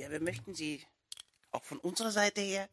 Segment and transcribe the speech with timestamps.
[0.00, 0.82] Ja, wir möchten Sie
[1.50, 2.70] auch von unserer Seite her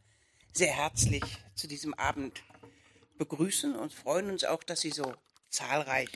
[0.54, 2.42] sehr herzlich zu diesem Abend
[3.18, 5.14] begrüßen und freuen uns auch, dass Sie so
[5.50, 6.08] zahlreich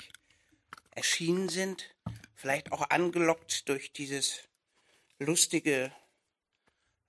[0.91, 1.93] erschienen sind.
[2.33, 4.47] Vielleicht auch angelockt durch dieses
[5.19, 5.91] lustige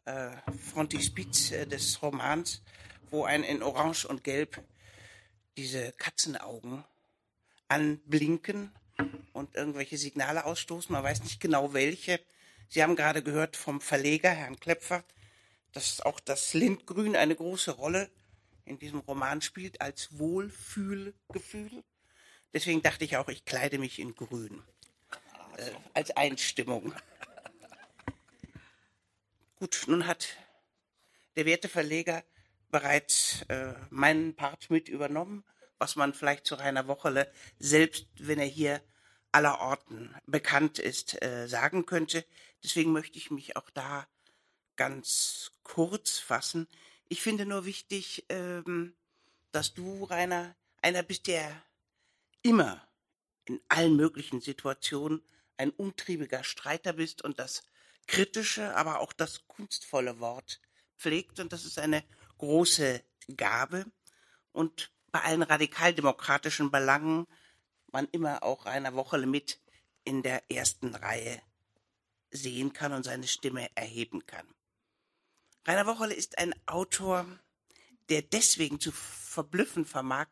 [0.05, 0.31] äh,
[0.73, 2.61] Frontispiz äh, des Romans,
[3.09, 4.61] wo ein in Orange und Gelb
[5.57, 6.83] diese Katzenaugen
[7.69, 8.73] anblinken
[9.33, 10.93] und irgendwelche Signale ausstoßen.
[10.93, 12.19] Man weiß nicht genau welche.
[12.73, 15.05] Sie haben gerade gehört vom Verleger, Herrn Klepfer,
[15.73, 18.11] dass auch das Lindgrün eine große Rolle
[18.65, 21.85] in diesem Roman spielt als Wohlfühlgefühl.
[22.55, 24.63] Deswegen dachte ich auch, ich kleide mich in Grün
[25.59, 26.95] äh, als Einstimmung.
[29.57, 30.39] Gut, nun hat
[31.37, 32.25] der werte Verleger
[32.71, 35.45] bereits äh, meinen Part mit übernommen,
[35.77, 38.81] was man vielleicht zu Rainer Wochele, selbst wenn er hier
[39.31, 42.25] aller Orten bekannt ist, äh, sagen könnte.
[42.63, 44.07] Deswegen möchte ich mich auch da
[44.77, 46.69] ganz kurz fassen.
[47.09, 48.95] Ich finde nur wichtig, ähm,
[49.51, 51.63] dass du, Rainer, einer bist, der
[52.43, 52.87] immer
[53.45, 55.23] in allen möglichen Situationen
[55.57, 57.65] ein umtriebiger Streiter bist und das
[58.07, 60.61] kritische, aber auch das kunstvolle Wort
[60.99, 61.41] pflegt.
[61.41, 62.05] Und das ist eine
[62.39, 63.03] große
[63.37, 63.87] Gabe.
[64.53, 67.27] Und bei allen radikaldemokratischen Belangen
[67.93, 69.61] man immer auch Rainer Wochele mit
[70.05, 71.43] in der ersten Reihe
[72.33, 74.47] sehen kann und seine Stimme erheben kann.
[75.65, 77.27] Rainer Wochele ist ein Autor,
[78.09, 80.27] der deswegen zu verblüffen vermag,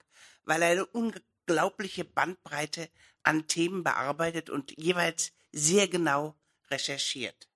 [0.45, 2.91] weil er eine unglaubliche Bandbreite
[3.23, 6.34] an Themen bearbeitet und jeweils sehr genau
[6.71, 7.48] recherchiert.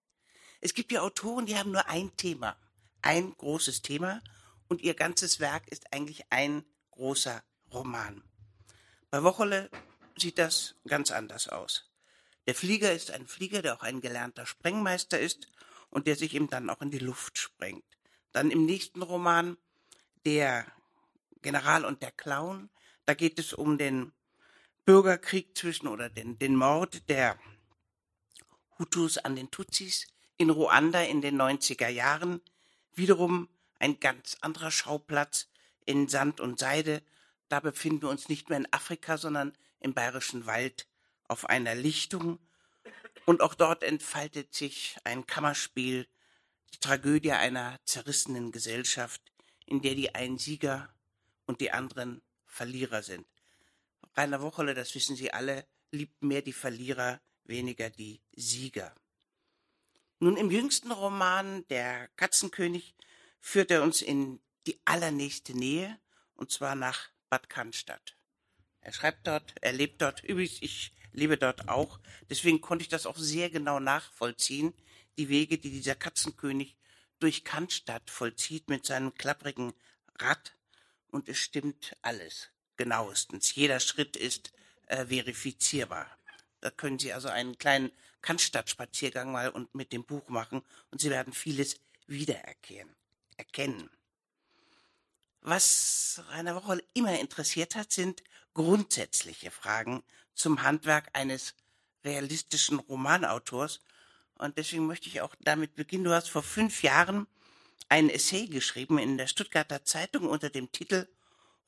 [0.61, 2.57] Es gibt ja Autoren, die haben nur ein Thema,
[3.03, 4.23] ein großes Thema
[4.69, 8.23] und ihr ganzes Werk ist eigentlich ein großer Roman.
[9.11, 9.71] Bei Wochele
[10.17, 11.91] sieht das ganz anders aus.
[12.47, 15.49] Der Flieger ist ein Flieger, der auch ein gelernter Sprengmeister ist
[15.91, 17.85] und der sich eben dann auch in die Luft sprengt.
[18.33, 19.57] Dann im nächsten Roman
[20.25, 20.67] Der
[21.43, 22.71] General und der Clown.
[23.05, 24.13] Da geht es um den
[24.87, 27.39] Bürgerkrieg zwischen oder den, den Mord der
[28.79, 30.07] Hutus an den Tutsis
[30.37, 32.41] in Ruanda in den 90er Jahren.
[32.95, 35.49] Wiederum ein ganz anderer Schauplatz
[35.85, 37.03] in Sand und Seide.
[37.49, 40.87] Da befinden wir uns nicht mehr in Afrika, sondern im bayerischen Wald
[41.29, 42.39] auf einer Lichtung.
[43.25, 46.07] Und auch dort entfaltet sich ein Kammerspiel,
[46.75, 49.23] die Tragödie einer zerrissenen Gesellschaft,
[49.67, 50.95] in der die einen Sieger
[51.47, 53.27] und die anderen Verlierer sind.
[54.17, 58.95] Rainer Wochele, das wissen Sie alle, liebt mehr die Verlierer, weniger die Sieger.
[60.19, 62.95] Nun im jüngsten Roman Der Katzenkönig
[63.41, 65.99] führt er uns in die allernächste Nähe,
[66.35, 68.17] und zwar nach Bad Cannstatt.
[68.81, 70.23] Er schreibt dort, er lebt dort.
[70.25, 71.99] Übrigens, ich lebe dort auch.
[72.29, 74.75] Deswegen konnte ich das auch sehr genau nachvollziehen.
[75.17, 76.77] Die Wege, die dieser Katzenkönig
[77.21, 79.73] durch Cannstatt vollzieht mit seinem klapprigen
[80.19, 80.55] Rad.
[81.11, 83.55] Und es stimmt alles genauestens.
[83.55, 84.53] Jeder Schritt ist
[84.87, 86.07] äh, verifizierbar.
[86.61, 87.93] Da können Sie also einen kleinen
[88.23, 92.95] Cannstatt-Spaziergang mal und mit dem Buch machen und Sie werden vieles wiedererkennen.
[93.37, 93.91] Erkennen.
[95.41, 98.23] Was Rainer Wochel immer interessiert hat, sind
[98.55, 100.03] grundsätzliche Fragen
[100.35, 101.55] zum Handwerk eines
[102.05, 103.81] realistischen Romanautors.
[104.35, 106.05] Und deswegen möchte ich auch damit beginnen.
[106.05, 107.27] Du hast vor fünf Jahren
[107.89, 111.09] ein Essay geschrieben in der Stuttgarter Zeitung unter dem Titel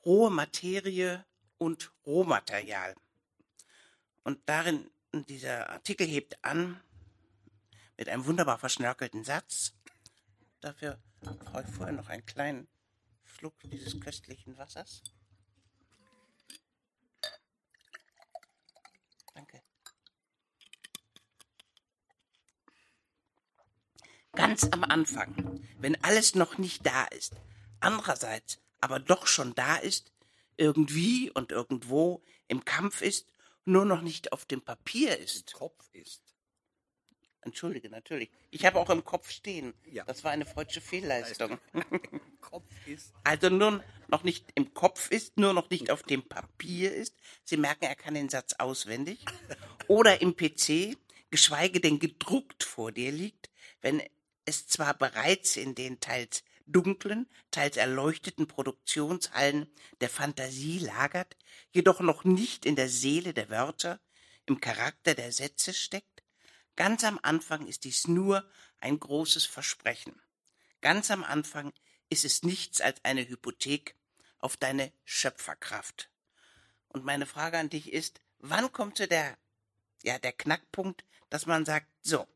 [0.05, 1.25] Rohe Materie
[1.57, 2.95] und Rohmaterial.
[4.23, 6.81] Und darin, dieser Artikel hebt an
[7.97, 9.73] mit einem wunderbar verschnörkelten Satz.
[10.59, 12.67] Dafür brauche ich vorher noch einen kleinen
[13.23, 15.01] Schluck dieses köstlichen Wassers.
[19.33, 19.61] Danke.
[24.37, 27.33] Ganz am Anfang, wenn alles noch nicht da ist,
[27.79, 30.11] andererseits aber doch schon da ist,
[30.57, 33.27] irgendwie und irgendwo im Kampf ist,
[33.65, 35.53] nur noch nicht auf dem Papier ist.
[35.53, 36.21] Kopf ist.
[37.41, 38.29] Entschuldige, natürlich.
[38.51, 39.73] Ich habe auch im Kopf stehen.
[39.91, 40.03] Ja.
[40.05, 41.57] Das war eine freudsche Fehlleistung.
[42.41, 43.13] Kopf ist.
[43.23, 47.15] Also nur noch nicht im Kopf ist, nur noch nicht auf dem Papier ist.
[47.43, 49.25] Sie merken, er kann den Satz auswendig.
[49.87, 50.97] Oder im PC,
[51.31, 53.49] geschweige denn gedruckt vor dir liegt,
[53.81, 54.03] wenn
[54.47, 59.71] es zwar bereits in den teils dunklen, teils erleuchteten Produktionshallen
[60.01, 61.37] der Fantasie lagert,
[61.71, 63.99] jedoch noch nicht in der Seele der Wörter,
[64.45, 66.17] im Charakter der Sätze steckt,
[66.77, 68.47] Ganz am Anfang ist dies nur
[68.79, 70.21] ein großes Versprechen.
[70.79, 71.73] Ganz am Anfang
[72.09, 73.95] ist es nichts als eine Hypothek
[74.37, 76.11] auf deine Schöpferkraft.
[76.87, 79.39] Und meine Frage an dich ist, wann kommt so der,
[80.03, 82.27] ja, der Knackpunkt, dass man sagt, so,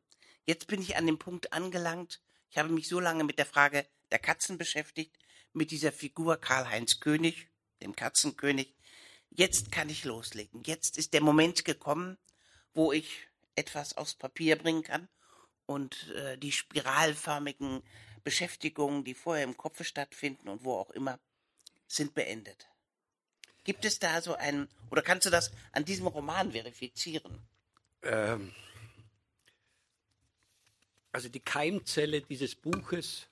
[0.46, 2.22] Jetzt bin ich an dem Punkt angelangt.
[2.50, 5.18] Ich habe mich so lange mit der Frage der Katzen beschäftigt,
[5.54, 7.50] mit dieser Figur Karl-Heinz König,
[7.82, 8.76] dem Katzenkönig.
[9.30, 10.64] Jetzt kann ich loslegen.
[10.64, 12.18] Jetzt ist der Moment gekommen,
[12.74, 15.08] wo ich etwas aufs Papier bringen kann
[15.66, 17.82] und äh, die spiralförmigen
[18.24, 21.20] Beschäftigungen, die vorher im Kopf stattfinden und wo auch immer,
[21.88, 22.70] sind beendet.
[23.64, 27.48] Gibt es da so einen, oder kannst du das an diesem Roman verifizieren?
[28.04, 28.54] Ähm,
[31.12, 33.28] also die Keimzelle dieses Buches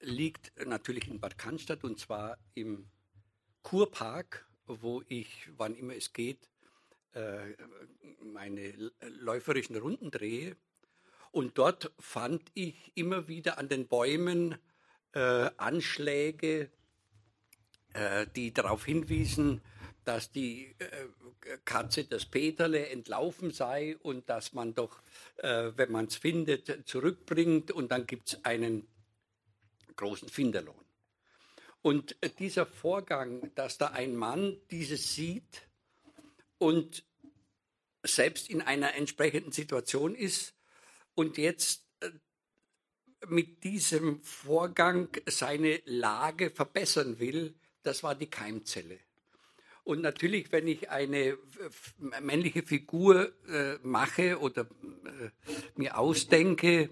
[0.00, 2.88] liegt natürlich in Bad Cannstatt und zwar im
[3.62, 6.48] Kurpark, wo ich, wann immer es geht,
[7.12, 7.54] äh,
[8.22, 10.56] meine läuferischen Runden drehe.
[11.32, 14.56] Und dort fand ich immer wieder an den Bäumen
[15.12, 16.70] äh, Anschläge,
[17.92, 19.60] äh, die darauf hinwiesen,
[20.06, 25.02] dass die äh, Katze, das Peterle, entlaufen sei und dass man doch,
[25.38, 28.86] äh, wenn man es findet, zurückbringt und dann gibt es einen
[29.96, 30.84] großen Finderlohn.
[31.82, 35.68] Und äh, dieser Vorgang, dass da ein Mann dieses sieht
[36.58, 37.04] und
[38.04, 40.54] selbst in einer entsprechenden Situation ist
[41.16, 42.10] und jetzt äh,
[43.26, 49.00] mit diesem Vorgang seine Lage verbessern will, das war die Keimzelle.
[49.86, 51.38] Und natürlich, wenn ich eine
[52.20, 55.30] männliche Figur äh, mache oder äh,
[55.76, 56.90] mir ausdenke,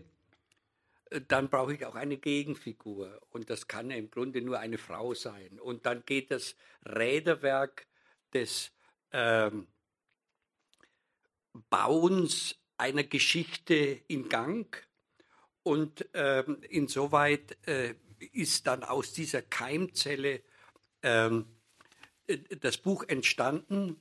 [1.10, 3.20] äh, dann brauche ich auch eine Gegenfigur.
[3.30, 5.58] Und das kann ja im Grunde nur eine Frau sein.
[5.58, 6.54] Und dann geht das
[6.86, 7.88] Räderwerk
[8.32, 8.70] des
[9.10, 9.66] ähm,
[11.70, 14.86] Bauens einer Geschichte in Gang.
[15.64, 17.96] Und ähm, insoweit äh,
[18.30, 20.44] ist dann aus dieser Keimzelle
[21.02, 21.53] ähm, äh,
[22.60, 23.96] das Buch entstanden,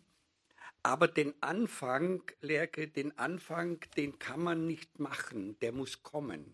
[0.82, 6.54] aber den Anfang, Lerke, den Anfang, den kann man nicht machen, der muss kommen.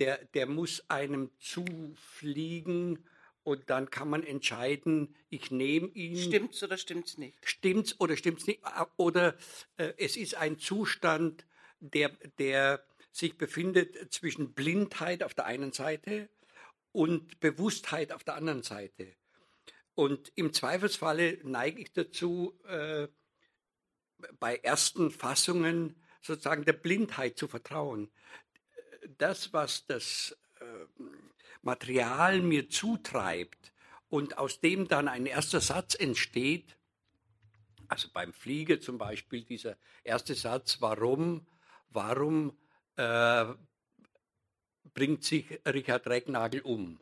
[0.00, 3.04] Der, der muss einem zufliegen
[3.44, 6.16] und dann kann man entscheiden, ich nehme ihn.
[6.16, 7.38] Stimmt's oder stimmt's nicht?
[7.48, 8.60] Stimmt's oder stimmt's nicht?
[8.96, 9.36] Oder
[9.76, 11.46] äh, es ist ein Zustand,
[11.78, 12.08] der,
[12.38, 16.28] der sich befindet zwischen Blindheit auf der einen Seite
[16.90, 19.14] und Bewusstheit auf der anderen Seite.
[19.94, 23.08] Und im Zweifelsfalle neige ich dazu, äh,
[24.40, 28.10] bei ersten Fassungen sozusagen der Blindheit zu vertrauen.
[29.18, 30.64] Das, was das äh,
[31.62, 33.72] Material mir zutreibt
[34.08, 36.76] und aus dem dann ein erster Satz entsteht,
[37.88, 41.46] also beim Fliege zum Beispiel dieser erste Satz, warum,
[41.90, 42.56] warum
[42.96, 43.46] äh,
[44.94, 47.00] bringt sich Richard Recknagel um?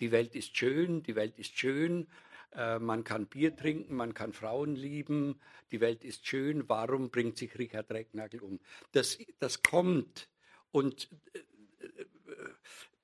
[0.00, 2.06] Die Welt ist schön, die Welt ist schön,
[2.52, 7.36] äh, man kann Bier trinken, man kann Frauen lieben, die Welt ist schön, warum bringt
[7.36, 8.60] sich Richard Recknagel um?
[8.92, 10.28] Das, das kommt
[10.70, 11.40] und äh,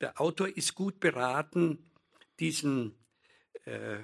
[0.00, 1.90] der Autor ist gut beraten,
[2.38, 2.94] diesen,
[3.64, 3.98] äh,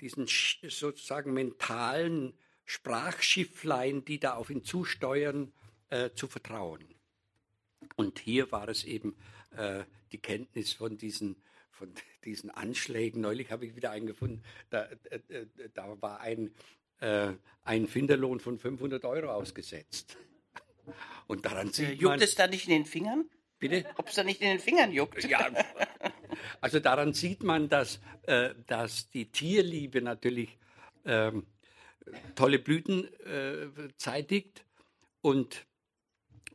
[0.00, 2.32] diesen sozusagen mentalen
[2.64, 5.52] Sprachschifflein, die da auf ihn zusteuern,
[5.90, 6.84] äh, zu vertrauen.
[7.96, 9.16] Und hier war es eben
[9.50, 11.36] äh, die Kenntnis von diesen
[11.76, 11.92] von
[12.24, 13.20] diesen Anschlägen.
[13.20, 16.54] Neulich habe ich wieder einen gefunden, da, äh, äh, da war ein,
[17.00, 17.32] äh,
[17.62, 20.16] ein Finderlohn von 500 Euro ausgesetzt.
[21.26, 23.28] Und daran sieht Juckt man, es da nicht in den Fingern?
[23.58, 23.84] Bitte?
[23.96, 25.24] Ob es da nicht in den Fingern juckt?
[25.24, 25.48] Ja,
[26.60, 30.58] also daran sieht man, dass, äh, dass die Tierliebe natürlich
[31.04, 31.46] ähm,
[32.34, 34.64] tolle Blüten äh, zeitigt
[35.22, 35.66] und,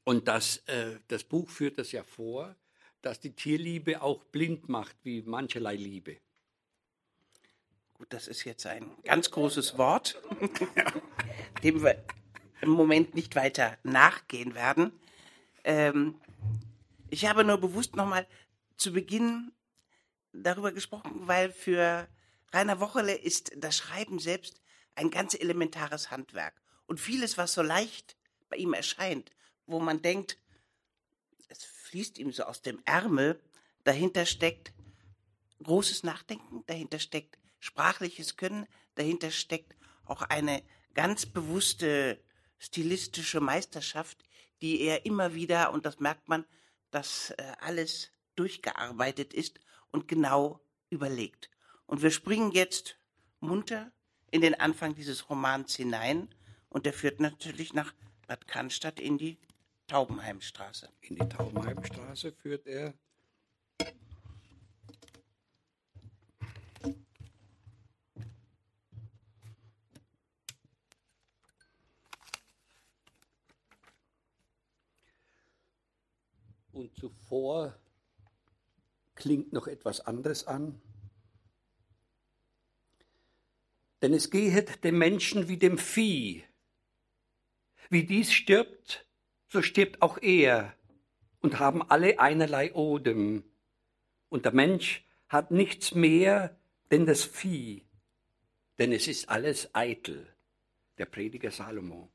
[0.04, 2.56] und das, äh, das Buch führt das ja vor,
[3.02, 6.18] dass die Tierliebe auch blind macht, wie mancherlei Liebe.
[7.94, 10.22] Gut, das ist jetzt ein ganz großes Wort,
[11.64, 12.04] dem wir
[12.62, 14.92] im Moment nicht weiter nachgehen werden.
[15.64, 16.20] Ähm,
[17.10, 18.28] ich habe nur bewusst nochmal
[18.78, 19.52] zu Beginn
[20.34, 22.08] darüber gesprochen, weil für
[22.54, 24.62] Rainer Wochele ist das Schreiben selbst
[24.96, 26.54] ein ganz elementares Handwerk.
[26.88, 28.18] Und vieles, was so leicht
[28.50, 29.32] bei ihm erscheint,
[29.66, 30.38] wo man denkt,
[31.92, 33.40] fließt ihm so aus dem Ärmel.
[33.84, 34.72] Dahinter steckt
[35.62, 42.18] großes Nachdenken, dahinter steckt sprachliches Können, dahinter steckt auch eine ganz bewusste
[42.58, 44.24] stilistische Meisterschaft,
[44.62, 46.46] die er immer wieder, und das merkt man,
[46.92, 49.60] dass äh, alles durchgearbeitet ist
[49.92, 51.50] und genau überlegt.
[51.88, 52.98] Und wir springen jetzt
[53.42, 53.92] munter
[54.32, 56.34] in den Anfang dieses Romans hinein
[56.70, 57.94] und der führt natürlich nach
[58.28, 59.38] Bad Cannstatt in die
[59.92, 60.88] Taubenheimstraße.
[61.02, 62.94] In die Taubenheimstraße führt er.
[76.72, 77.78] Und zuvor
[79.16, 80.82] klingt noch etwas anderes an.
[84.02, 86.46] Denn es gehet dem Menschen wie dem Vieh.
[87.90, 89.06] Wie dies stirbt,
[89.52, 90.74] so stirbt auch er
[91.42, 93.44] und haben alle einerlei Odem.
[94.30, 96.58] Und der Mensch hat nichts mehr
[96.90, 97.86] denn das Vieh,
[98.80, 100.26] denn es ist alles eitel.
[100.98, 102.10] Der Prediger Salomo.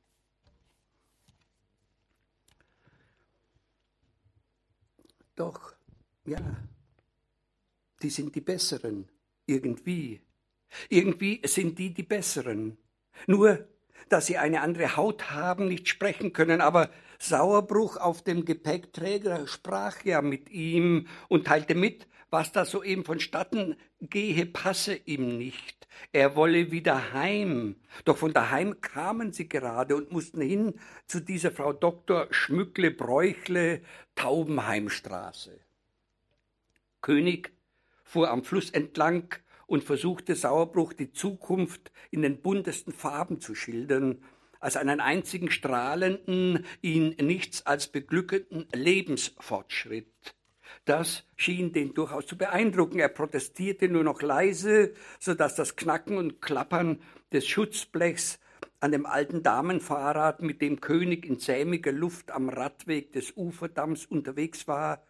[5.35, 5.75] Doch,
[6.25, 6.41] ja,
[8.01, 9.11] die sind die Besseren,
[9.45, 10.23] irgendwie.
[10.89, 12.79] Irgendwie sind die die Besseren.
[13.27, 13.69] Nur,
[14.09, 20.05] dass sie eine andere Haut haben, nicht sprechen können, aber Sauerbruch auf dem Gepäckträger sprach
[20.05, 25.87] ja mit ihm und teilte mit, was da soeben vonstatten gehe, passe ihm nicht.
[26.13, 27.77] Er wolle wieder heim.
[28.05, 30.75] Doch von daheim kamen sie gerade und mussten hin
[31.07, 33.83] zu dieser Frau Doktor Schmückle Bräuchle
[34.15, 35.61] Taubenheimstraße.
[37.01, 37.53] König
[38.05, 39.35] fuhr am Fluss entlang
[39.67, 44.23] und versuchte Sauerbruch die Zukunft in den buntesten Farben zu schildern,
[44.61, 50.35] als einen einzigen strahlenden, ihn nichts als beglückenden Lebensfortschritt.
[50.85, 53.01] Das schien den durchaus zu beeindrucken.
[53.01, 57.01] Er protestierte nur noch leise, so dass das Knacken und Klappern
[57.33, 58.39] des Schutzblechs
[58.81, 64.69] an dem alten Damenfahrrad, mit dem König in sämiger Luft am Radweg des Uferdamms unterwegs
[64.69, 65.03] war,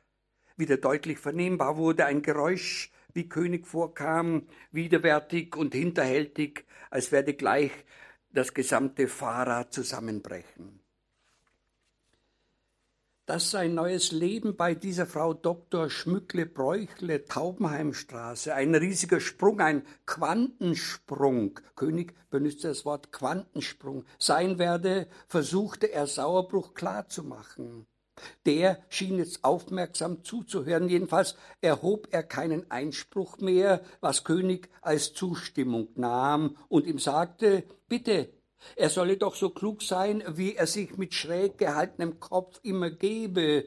[0.56, 2.06] wieder deutlich vernehmbar wurde.
[2.06, 7.72] Ein Geräusch, wie König vorkam, widerwärtig und hinterhältig, als werde gleich
[8.36, 10.80] das gesamte Fahrrad zusammenbrechen.
[13.24, 15.90] Dass sein neues Leben bei dieser Frau Dr.
[15.90, 25.90] Schmückle-Bräuchle, Taubenheimstraße, ein riesiger Sprung, ein Quantensprung, König benutzt das Wort Quantensprung, sein werde, versuchte
[25.90, 27.86] er Sauerbruch klarzumachen.
[28.46, 35.88] Der schien jetzt aufmerksam zuzuhören, jedenfalls erhob er keinen Einspruch mehr, was König als Zustimmung
[35.94, 38.30] nahm und ihm sagte, bitte,
[38.74, 43.66] er solle doch so klug sein, wie er sich mit schräg gehaltenem Kopf immer gebe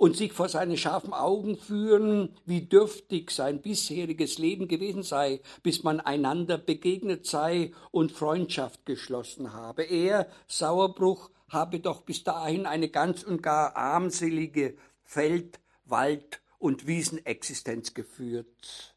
[0.00, 5.82] und sich vor seine scharfen Augen führen, wie dürftig sein bisheriges Leben gewesen sei, bis
[5.82, 9.82] man einander begegnet sei und Freundschaft geschlossen habe.
[9.82, 17.92] Er, Sauerbruch, habe doch bis dahin eine ganz und gar armselige Feld-, Wald- und Wiesenexistenz
[17.92, 18.96] geführt.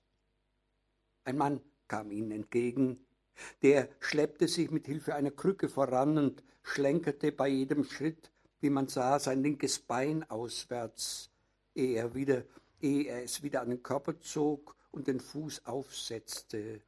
[1.25, 3.05] Ein Mann kam ihnen entgegen,
[3.61, 8.31] der schleppte sich mit Hilfe einer Krücke voran und schlenkerte bei jedem Schritt,
[8.63, 11.29] wie man sah, sein linkes Bein auswärts,
[11.75, 12.43] ehe er, wieder,
[12.79, 16.81] ehe er es wieder an den Körper zog und den Fuß aufsetzte.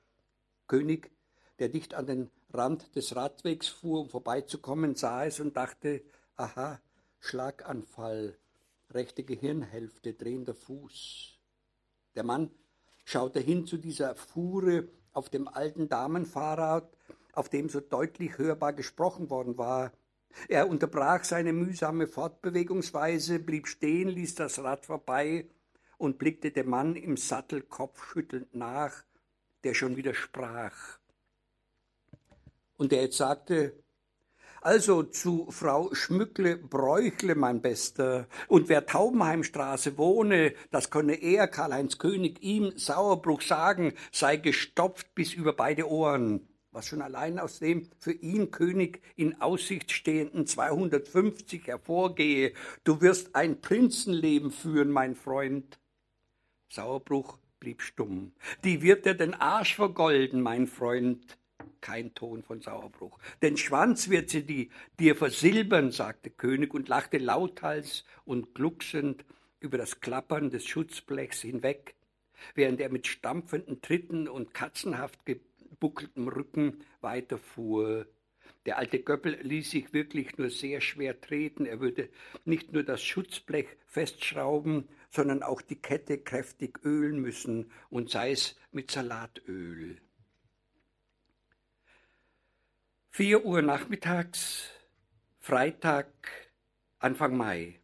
[0.67, 1.11] König,
[1.59, 6.01] der dicht an den Rand des Radwegs fuhr, um vorbeizukommen, sah es und dachte,
[6.37, 6.79] aha,
[7.19, 8.37] Schlaganfall,
[8.91, 11.37] rechte Gehirnhälfte, drehender Fuß.
[12.15, 12.51] Der Mann
[13.03, 16.87] schaute hin zu dieser Fuhre auf dem alten Damenfahrrad,
[17.33, 19.91] auf dem so deutlich hörbar gesprochen worden war.
[20.47, 25.47] Er unterbrach seine mühsame Fortbewegungsweise, blieb stehen, ließ das Rad vorbei
[25.97, 29.03] und blickte dem Mann im Sattel kopfschüttelnd nach,
[29.63, 30.99] der schon wieder sprach
[32.77, 33.73] und der jetzt sagte,
[34.61, 42.41] also zu Frau Schmückle-Bräuchle, mein Bester, und wer Taubenheimstraße wohne, das könne er, Karl-Heinz König,
[42.41, 46.47] ihm Sauerbruch sagen, sei gestopft bis über beide Ohren.
[46.75, 52.51] Was schon allein aus dem für ihn König in Aussicht stehenden 250 hervorgehe.
[52.83, 55.79] Du wirst ein Prinzenleben führen, mein Freund.
[56.67, 58.33] Sauerbruch blieb stumm.
[58.65, 61.37] Die wird dir den Arsch vergolden, mein Freund
[61.79, 63.19] kein Ton von Sauerbruch.
[63.41, 69.23] Den Schwanz wird sie die, dir versilbern, sagte König und lachte lauthals und glucksend
[69.61, 71.95] über das Klappern des Schutzblechs hinweg,
[72.53, 75.23] während er mit stampfenden Tritten und katzenhaft
[75.75, 78.07] gebuckeltem Rücken weiterfuhr.
[78.65, 81.65] Der alte Göppel ließ sich wirklich nur sehr schwer treten.
[81.65, 82.09] Er würde
[82.45, 88.57] nicht nur das Schutzblech festschrauben, sondern auch die Kette kräftig ölen müssen, und sei es
[88.71, 90.01] mit Salatöl.
[93.11, 94.71] Vier Uhr nachmittags,
[95.39, 96.07] Freitag,
[96.99, 97.79] Anfang Mai.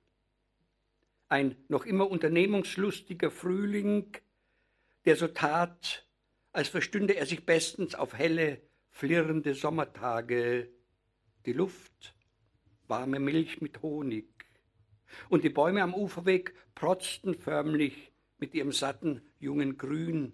[1.29, 4.17] Ein noch immer unternehmungslustiger Frühling,
[5.05, 6.05] der so tat,
[6.51, 10.69] als verstünde er sich bestens auf helle, flirrende Sommertage.
[11.45, 12.15] Die Luft,
[12.87, 14.27] warme Milch mit Honig.
[15.29, 20.33] Und die Bäume am Uferweg protzten förmlich mit ihrem satten, jungen Grün,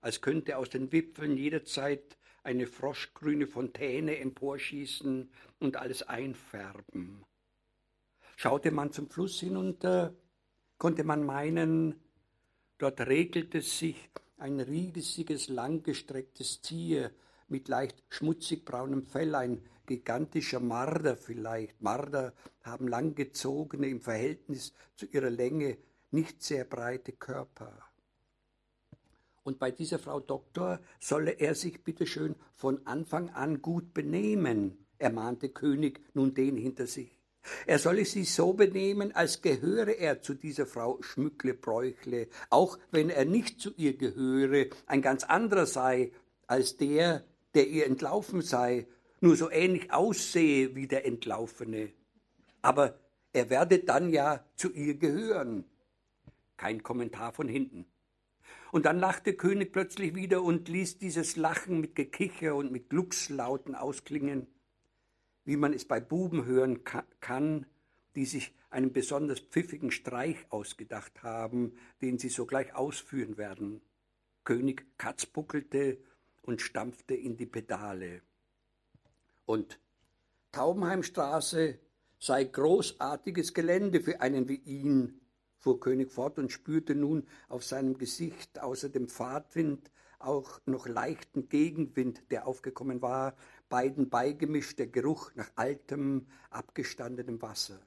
[0.00, 7.24] als könnte aus den Wipfeln jederzeit eine froschgrüne Fontäne emporschießen und alles einfärben.
[8.36, 10.14] Schaute man zum Fluss hinunter,
[10.78, 12.00] konnte man meinen,
[12.78, 14.10] dort regelte sich
[14.40, 17.10] ein riesiges, langgestrecktes Tier
[17.48, 21.80] mit leicht schmutzig braunem Fell, ein gigantischer Marder vielleicht.
[21.82, 22.32] Marder
[22.62, 25.78] haben langgezogene, im Verhältnis zu ihrer Länge
[26.10, 27.78] nicht sehr breite Körper.
[29.42, 35.48] Und bei dieser Frau Doktor solle er sich bitteschön von Anfang an gut benehmen, ermahnte
[35.48, 37.19] König nun den hinter sich.
[37.66, 43.10] Er solle sich so benehmen, als gehöre er zu dieser Frau Schmückle Bräuchle, auch wenn
[43.10, 46.12] er nicht zu ihr gehöre, ein ganz anderer sei
[46.46, 48.86] als der, der ihr entlaufen sei,
[49.20, 51.92] nur so ähnlich aussehe wie der Entlaufene.
[52.62, 52.98] Aber
[53.32, 55.64] er werde dann ja zu ihr gehören.
[56.56, 57.86] Kein Kommentar von hinten.
[58.72, 63.74] Und dann lachte König plötzlich wieder und ließ dieses Lachen mit Gekicher und mit Gluckslauten
[63.74, 64.46] ausklingen,
[65.44, 66.84] wie man es bei Buben hören
[67.20, 67.66] kann,
[68.14, 73.80] die sich einen besonders pfiffigen Streich ausgedacht haben, den sie sogleich ausführen werden.
[74.44, 75.98] König katzbuckelte
[76.42, 78.22] und stampfte in die Pedale.
[79.44, 79.80] Und
[80.52, 81.78] Taubenheimstraße
[82.18, 85.20] sei großartiges Gelände für einen wie ihn,
[85.58, 91.48] fuhr König fort und spürte nun auf seinem Gesicht außer dem Fahrtwind auch noch leichten
[91.48, 93.34] Gegenwind, der aufgekommen war,
[93.70, 97.80] beiden beigemischt der Geruch nach altem, abgestandenem Wasser.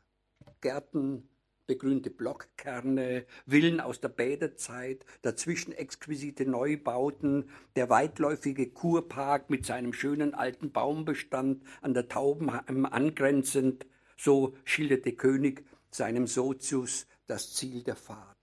[0.62, 1.30] Gärten,
[1.68, 10.34] begrünte Blockkerne, Villen aus der Bäderzeit, dazwischen exquisite Neubauten, der weitläufige Kurpark mit seinem schönen
[10.34, 13.86] alten Baumbestand an der Taubenheim angrenzend,
[14.18, 18.38] so schilderte König seinem Sozius das Ziel der Fahrt.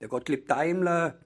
[0.00, 1.18] Der Gottlieb Daimler,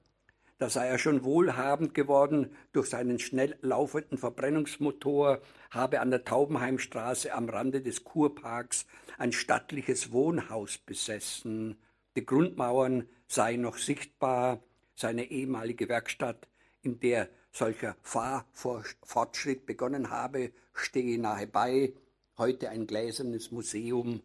[0.62, 5.42] da sei er schon wohlhabend geworden durch seinen schnell laufenden Verbrennungsmotor,
[5.72, 8.86] habe an der Taubenheimstraße am Rande des Kurparks
[9.18, 11.80] ein stattliches Wohnhaus besessen.
[12.14, 14.62] Die Grundmauern seien noch sichtbar,
[14.94, 16.46] seine ehemalige Werkstatt,
[16.80, 21.92] in der solcher Fahrfortschritt begonnen habe, stehe nahe bei,
[22.38, 24.22] heute ein gläsernes Museum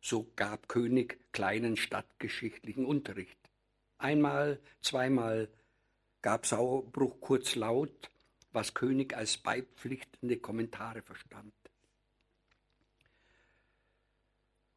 [0.00, 3.38] so gab König kleinen stadtgeschichtlichen Unterricht.
[3.98, 5.50] Einmal, zweimal
[6.24, 8.10] gab Sauerbruch kurz laut,
[8.50, 11.52] was König als beipflichtende Kommentare verstand.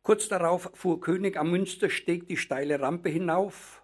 [0.03, 3.81] Kurz darauf fuhr König am Münstersteg die steile Rampe hinauf,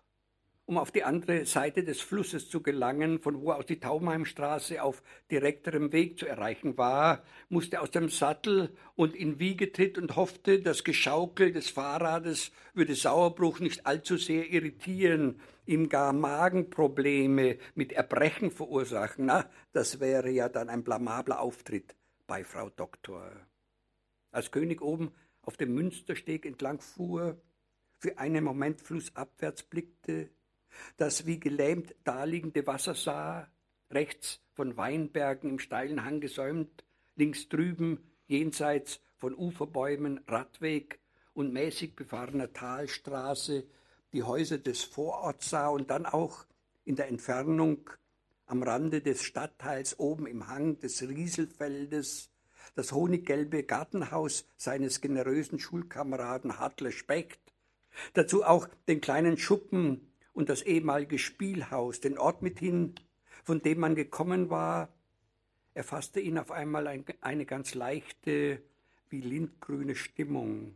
[0.65, 5.03] um auf die andere Seite des Flusses zu gelangen, von wo aus die Taubenheimstraße auf
[5.29, 10.85] direkterem Weg zu erreichen war, musste aus dem Sattel und in Wiegetritt und hoffte, das
[10.85, 19.25] Geschaukel des Fahrrades würde Sauerbruch nicht allzu sehr irritieren, ihm gar Magenprobleme mit Erbrechen verursachen.
[19.25, 21.95] Na, das wäre ja dann ein blamabler Auftritt
[22.25, 23.31] bei Frau Doktor.
[24.31, 27.41] Als König oben auf dem Münstersteg entlang fuhr,
[27.97, 30.29] für einen Moment flussabwärts blickte,
[30.97, 33.47] das wie gelähmt daliegende Wasser sah,
[33.91, 36.83] rechts von Weinbergen im steilen Hang gesäumt,
[37.15, 40.99] links drüben, jenseits von Uferbäumen, Radweg
[41.33, 43.65] und mäßig befahrener Talstraße,
[44.11, 46.45] die Häuser des Vororts sah und dann auch
[46.85, 47.89] in der Entfernung
[48.45, 52.29] am Rande des Stadtteils oben im Hang des Rieselfeldes
[52.75, 57.39] das honiggelbe Gartenhaus seines generösen Schulkameraden Hartle Specht,
[58.13, 62.95] dazu auch den kleinen Schuppen und das ehemalige Spielhaus, den Ort mithin,
[63.43, 64.93] von dem man gekommen war,
[65.73, 68.61] erfasste ihn auf einmal ein, eine ganz leichte,
[69.09, 70.75] wie lindgrüne Stimmung.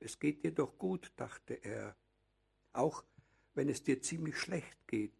[0.00, 1.96] Es geht dir doch gut, dachte er,
[2.72, 3.04] auch
[3.54, 5.12] wenn es dir ziemlich schlecht geht.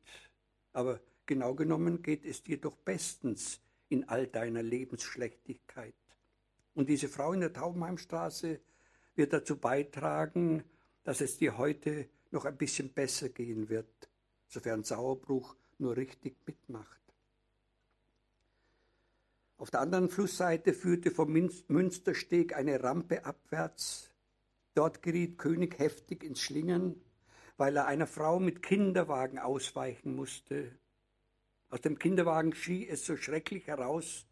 [0.72, 5.94] Aber genau genommen geht es dir doch bestens in all deiner Lebensschlechtigkeit.
[6.74, 8.60] Und diese Frau in der Taubenheimstraße
[9.14, 10.64] wird dazu beitragen,
[11.04, 14.10] dass es dir heute noch ein bisschen besser gehen wird,
[14.48, 17.00] sofern Sauerbruch nur richtig mitmacht.
[19.56, 21.32] Auf der anderen Flussseite führte vom
[21.68, 24.10] Münstersteg eine Rampe abwärts.
[24.74, 27.00] Dort geriet König heftig ins Schlingern,
[27.56, 30.72] weil er einer Frau mit Kinderwagen ausweichen musste.
[31.70, 34.26] Aus dem Kinderwagen schrie es so schrecklich heraus,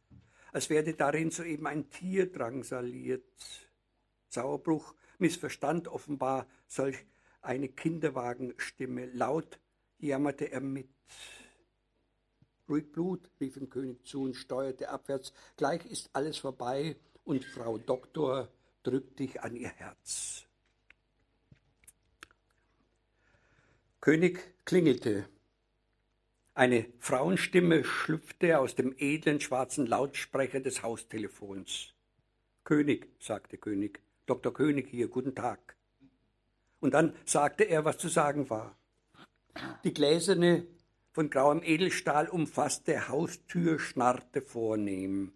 [0.53, 3.71] als werde darin soeben ein Tier drangsaliert.
[4.29, 7.07] Sauerbruch missverstand offenbar solch
[7.43, 9.07] eine Kinderwagenstimme.
[9.07, 9.59] Laut
[9.99, 10.89] jammerte er mit.
[12.69, 15.33] Ruhig Blut, rief dem König zu und steuerte abwärts.
[15.57, 18.49] Gleich ist alles vorbei und Frau Doktor
[18.83, 20.47] drückt dich an ihr Herz.
[24.01, 25.29] König klingelte.
[26.55, 31.95] Eine Frauenstimme schlüpfte aus dem edlen schwarzen Lautsprecher des Haustelefons.
[32.65, 34.53] König, sagte König, Dr.
[34.53, 35.77] König hier, guten Tag
[36.83, 38.77] Und dann sagte er, was zu sagen war.
[39.85, 40.67] Die gläserne,
[41.13, 45.33] von grauem Edelstahl umfasste Haustür schnarrte vornehm.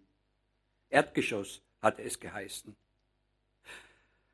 [0.89, 2.75] Erdgeschoss hatte es geheißen.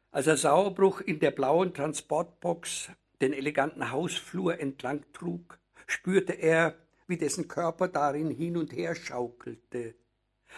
[0.09, 2.89] Als er Sauerbruch in der blauen Transportbox
[3.21, 9.93] den eleganten Hausflur entlang trug, spürte er, wie dessen Körper darin hin und her schaukelte.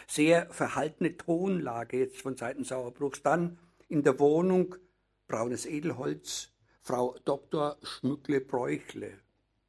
[0.08, 3.24] Sehr verhaltene Tonlage jetzt von Seiten Sauerbruchs.
[3.24, 4.76] Dann in der Wohnung
[5.28, 7.78] braunes Edelholz, Frau Dr.
[7.82, 9.20] Schmückle-Bräuchle,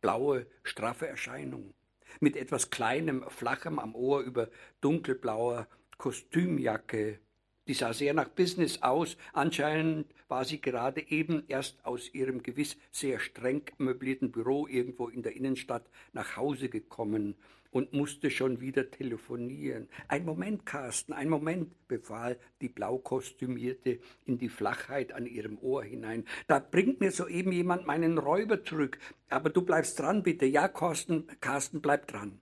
[0.01, 1.75] blaue, straffe Erscheinung,
[2.21, 4.49] mit etwas kleinem, flachem am Ohr über
[4.81, 5.67] dunkelblauer
[5.99, 7.21] Kostümjacke,
[7.69, 9.17] die sah sehr nach Business aus.
[9.33, 15.23] Anscheinend war sie gerade eben erst aus ihrem gewiss sehr streng möblierten Büro irgendwo in
[15.23, 17.35] der Innenstadt nach Hause gekommen
[17.77, 19.87] und musste schon wieder telefonieren.
[20.09, 26.25] Ein Moment, Carsten, ein Moment, befahl die Blaukostümierte in die Flachheit an ihrem Ohr hinein.
[26.47, 28.99] Da bringt mir soeben jemand meinen Räuber zurück.
[29.29, 30.47] Aber du bleibst dran, bitte.
[30.47, 32.41] Ja, Carsten, Carsten, bleib dran.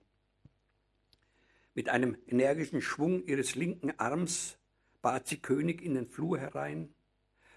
[1.73, 4.57] Mit einem energischen Schwung ihres linken Arms
[5.01, 6.93] bat sie König in den Flur herein,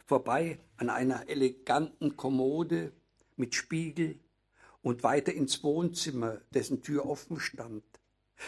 [0.05, 2.91] vorbei an einer eleganten Kommode
[3.37, 4.19] mit Spiegel
[4.89, 7.85] und weiter ins Wohnzimmer, dessen Tür offen stand.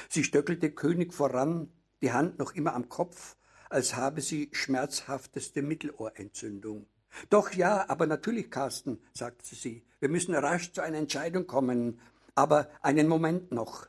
[0.09, 3.37] Sie stöckelte König voran, die Hand noch immer am Kopf,
[3.69, 6.87] als habe sie schmerzhafteste Mittelohrentzündung.
[7.29, 12.01] Doch ja, aber natürlich, Carsten, sagte sie, wir müssen rasch zu einer Entscheidung kommen,
[12.35, 13.87] aber einen Moment noch.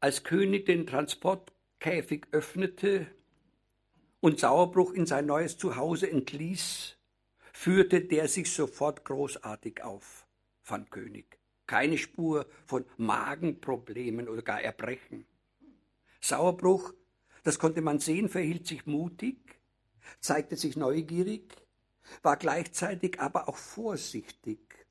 [0.00, 3.06] Als König den Transport Käfig öffnete
[4.20, 6.98] und Sauerbruch in sein neues Zuhause entließ,
[7.60, 10.26] führte der sich sofort großartig auf,
[10.62, 11.38] fand König.
[11.66, 15.26] Keine Spur von Magenproblemen oder gar Erbrechen.
[16.22, 16.94] Sauerbruch,
[17.42, 19.60] das konnte man sehen, verhielt sich mutig,
[20.20, 21.54] zeigte sich neugierig,
[22.22, 24.86] war gleichzeitig aber auch vorsichtig.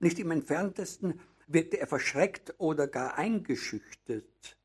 [0.00, 4.58] Nicht im entferntesten wirkte er verschreckt oder gar eingeschüchtert.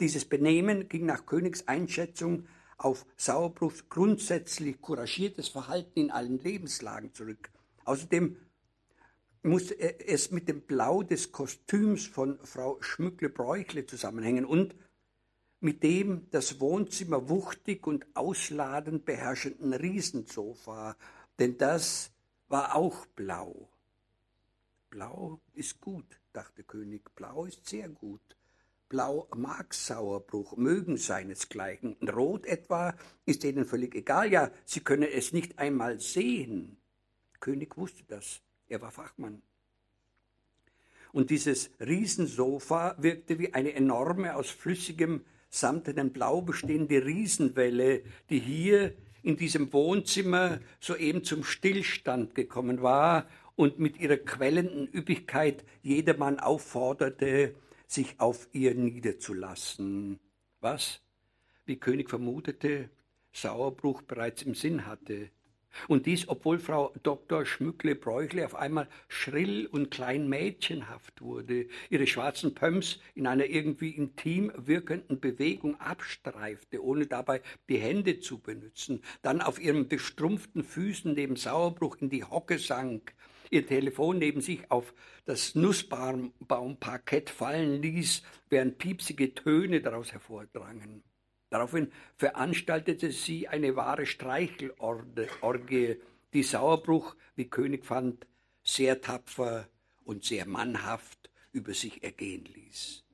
[0.00, 7.50] Dieses Benehmen ging nach Königs Einschätzung auf Sauerbruchs grundsätzlich couragiertes Verhalten in allen Lebenslagen zurück.
[7.84, 8.36] Außerdem
[9.42, 14.74] muss es mit dem Blau des Kostüms von Frau Schmückle-Bräuchle zusammenhängen und
[15.60, 20.96] mit dem das Wohnzimmer wuchtig und ausladend beherrschenden Riesensofa,
[21.38, 22.10] denn das
[22.48, 23.68] war auch blau.
[24.90, 28.36] Blau ist gut, dachte König, blau ist sehr gut.
[28.88, 31.96] Blau mag Sauerbruch, mögen seinesgleichen.
[32.08, 32.94] Rot etwa
[33.24, 36.76] ist ihnen völlig egal, ja, sie können es nicht einmal sehen.
[37.40, 39.42] König wusste das, er war Fachmann.
[41.12, 48.94] Und dieses Riesensofa wirkte wie eine enorme, aus flüssigem, samtenen Blau bestehende Riesenwelle, die hier
[49.22, 57.54] in diesem Wohnzimmer soeben zum Stillstand gekommen war und mit ihrer quellenden Üppigkeit jedermann aufforderte,
[57.86, 60.18] sich auf ihr niederzulassen,
[60.60, 61.00] was,
[61.64, 62.90] wie König vermutete,
[63.32, 65.30] Sauerbruch bereits im Sinn hatte.
[65.88, 67.44] Und dies, obwohl Frau Dr.
[67.44, 74.52] Schmückle-Bräuchle auf einmal schrill und klein mädchenhaft wurde, ihre schwarzen Pumps in einer irgendwie intim
[74.56, 81.36] wirkenden Bewegung abstreifte, ohne dabei die Hände zu benutzen, dann auf ihren bestrumpften Füßen neben
[81.36, 83.14] Sauerbruch in die Hocke sank,
[83.50, 91.02] ihr Telefon neben sich auf das Nussbaumparkett fallen ließ, während piepsige Töne daraus hervordrangen.
[91.50, 95.96] Daraufhin veranstaltete sie eine wahre Streichelorgie,
[96.32, 98.26] die Sauerbruch, wie König fand,
[98.62, 99.68] sehr tapfer
[100.04, 103.05] und sehr mannhaft über sich ergehen ließ.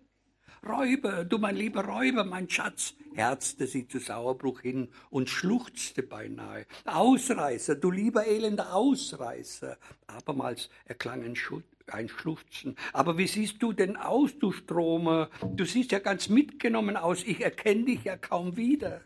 [0.64, 6.66] Räuber, du mein lieber Räuber, mein Schatz, herzte sie zu Sauerbruch hin und schluchzte beinahe.
[6.84, 9.76] Ausreißer, du lieber elender Ausreißer.
[10.06, 12.76] Abermals erklang ein, Schu ein Schluchzen.
[12.92, 15.30] Aber wie siehst du denn aus, du Stromer?
[15.42, 17.24] Du siehst ja ganz mitgenommen aus.
[17.24, 19.00] Ich erkenne dich ja kaum wieder.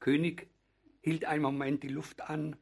[0.00, 0.48] König
[1.00, 2.56] hielt einen Moment die Luft an,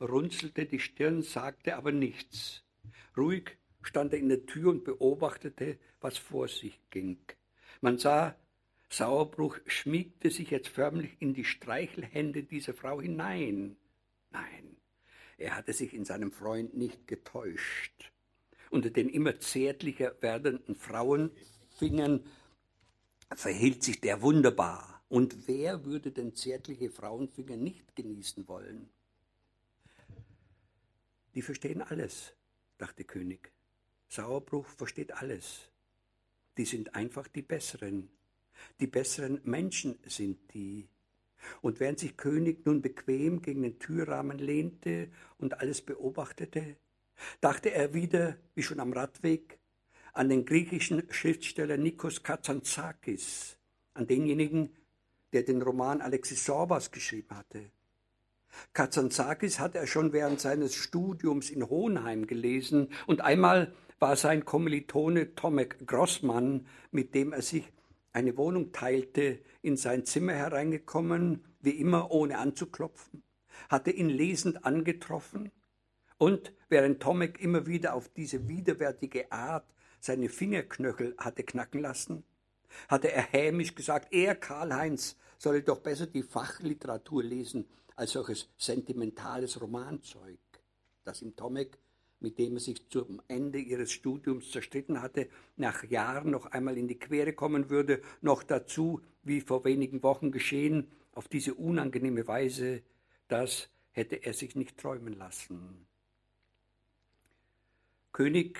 [0.00, 2.62] runzelte die Stirn, sagte aber nichts.
[3.16, 7.18] Ruhig stand er in der Tür und beobachtete, was vor sich ging.
[7.80, 8.34] Man sah,
[8.88, 13.76] Sauerbruch schmiegte sich jetzt förmlich in die Streichelhände dieser Frau hinein.
[14.30, 14.76] Nein,
[15.36, 18.12] er hatte sich in seinem Freund nicht getäuscht.
[18.70, 22.24] Unter den immer zärtlicher werdenden Frauenfingern
[23.34, 25.04] verhielt sich der wunderbar.
[25.08, 28.88] Und wer würde denn zärtliche Frauenfinger nicht genießen wollen?
[31.34, 32.34] Die verstehen alles,
[32.78, 33.53] dachte König.
[34.14, 35.68] Sauerbruch versteht alles.
[36.56, 38.08] Die sind einfach die Besseren.
[38.78, 40.88] Die besseren Menschen sind die.
[41.60, 46.76] Und während sich König nun bequem gegen den Türrahmen lehnte und alles beobachtete,
[47.40, 49.58] dachte er wieder, wie schon am Radweg,
[50.12, 53.56] an den griechischen Schriftsteller Nikos Kazantzakis,
[53.94, 54.70] an denjenigen,
[55.32, 57.72] der den Roman Alexis Sorbas geschrieben hatte.
[58.72, 63.74] Kazantzakis hatte er schon während seines Studiums in Hohenheim gelesen und einmal
[64.04, 67.72] war sein Kommilitone Tomek Grossmann, mit dem er sich
[68.12, 73.22] eine Wohnung teilte, in sein Zimmer hereingekommen, wie immer ohne anzuklopfen,
[73.70, 75.50] hatte ihn lesend angetroffen
[76.18, 79.64] und, während Tomek immer wieder auf diese widerwärtige Art
[80.00, 82.24] seine Fingerknöchel hatte knacken lassen,
[82.88, 87.64] hatte er hämisch gesagt, er, Karl-Heinz, solle doch besser die Fachliteratur lesen
[87.96, 90.40] als solches sentimentales Romanzeug,
[91.04, 91.78] das ihm Tomek,
[92.20, 96.88] mit dem er sich zum Ende ihres Studiums zerstritten hatte, nach Jahren noch einmal in
[96.88, 102.82] die Quere kommen würde, noch dazu, wie vor wenigen Wochen geschehen, auf diese unangenehme Weise,
[103.28, 105.86] das hätte er sich nicht träumen lassen.
[108.12, 108.58] König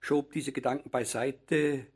[0.00, 1.86] schob diese Gedanken beiseite,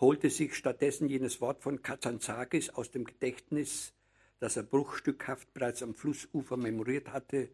[0.00, 3.92] holte sich stattdessen jenes Wort von Kazantzakis aus dem Gedächtnis,
[4.40, 7.48] das er bruchstückhaft bereits am Flussufer memoriert hatte,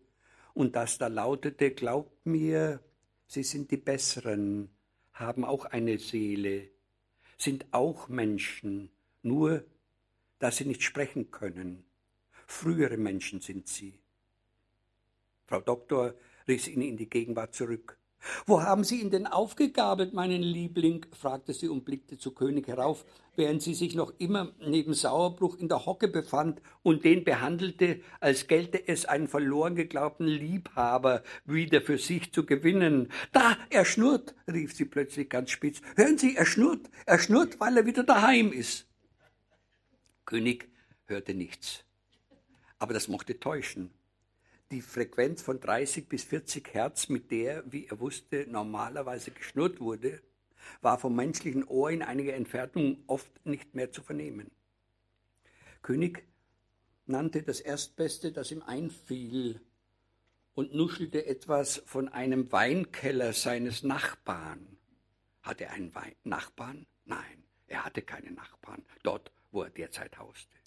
[0.59, 2.81] und das da lautete, Glaubt mir,
[3.29, 4.69] sie sind die Besseren,
[5.13, 6.69] haben auch eine Seele,
[7.37, 8.91] sind auch Menschen,
[9.23, 9.65] nur
[10.41, 11.85] dass sie nicht sprechen können.
[12.49, 14.01] Frühere Menschen sind sie.
[15.47, 16.15] Frau Doktor
[16.49, 17.97] riss ihn in die Gegenwart zurück.
[18.47, 21.07] Wo haben Sie ihn denn aufgegabelt, meinen Liebling?
[21.13, 23.05] fragte sie und blickte zu König herauf,
[23.37, 28.49] während sie sich noch immer neben Sauerbruch in der Hocke befand und den behandelte, als
[28.49, 33.11] gelte es einen verloren geglaubten Liebhaber wieder für sich zu gewinnen.
[33.33, 35.81] Da, er schnurrt, rief sie plötzlich ganz spitz.
[35.97, 38.87] Hören Sie, er schnurrt, er schnurrt, weil er wieder daheim ist.
[40.27, 40.69] König
[41.07, 41.85] hörte nichts.
[42.79, 43.91] Aber das mochte täuschen
[44.71, 50.21] die Frequenz von 30 bis 40 Hertz, mit der, wie er wusste, normalerweise geschnurrt wurde,
[50.83, 54.51] war vom menschlichen Ohr in einiger Entfernung oft nicht mehr zu vernehmen.
[55.81, 56.25] König
[57.07, 59.61] nannte das Erstbeste, das ihm einfiel,
[60.55, 64.77] und nuschelte etwas von einem Weinkeller seines Nachbarn.
[65.43, 66.87] Hatte er einen Wein Nachbarn?
[67.05, 70.58] Nein, er hatte keine Nachbarn, dort, wo er derzeit hauste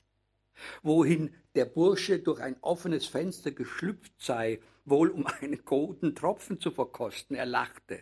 [0.83, 6.71] wohin der Bursche durch ein offenes Fenster geschlüpft sei, wohl um einen golden Tropfen zu
[6.71, 7.35] verkosten.
[7.35, 7.99] Er lachte.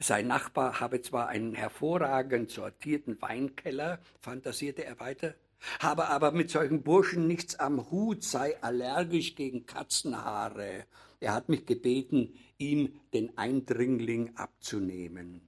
[0.00, 5.34] Sein Nachbar habe zwar einen hervorragend sortierten Weinkeller, fantasierte er weiter,
[5.80, 10.86] habe aber mit solchen Burschen nichts am Hut, sei allergisch gegen Katzenhaare.
[11.20, 15.46] Er hat mich gebeten, ihm den Eindringling abzunehmen.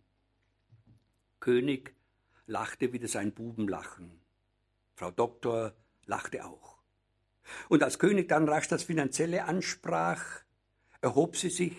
[1.41, 1.95] König
[2.47, 4.21] lachte wieder sein Bubenlachen.
[4.95, 5.75] Frau Doktor
[6.09, 6.79] lachte auch.
[7.69, 10.25] Und als König dann rasch das Finanzielle ansprach,
[11.01, 11.77] erhob sie sich,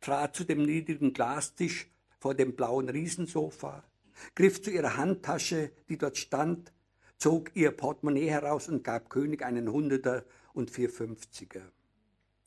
[0.00, 3.84] trat zu dem niedrigen Glastisch vor dem blauen Riesensofa,
[4.34, 6.72] griff zu ihrer Handtasche, die dort stand,
[7.18, 11.62] zog ihr Portemonnaie heraus und gab König einen Hunderter und vier Fünfziger.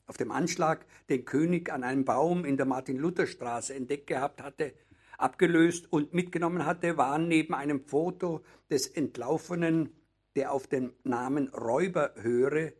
[0.06, 4.74] Auf dem Anschlag, den König an einem Baum in der Martin-Luther-Straße entdeckt gehabt hatte,
[5.18, 9.99] abgelöst und mitgenommen hatte, waren neben einem Foto des entlaufenen
[10.40, 12.72] der auf den Namen Räuber höre,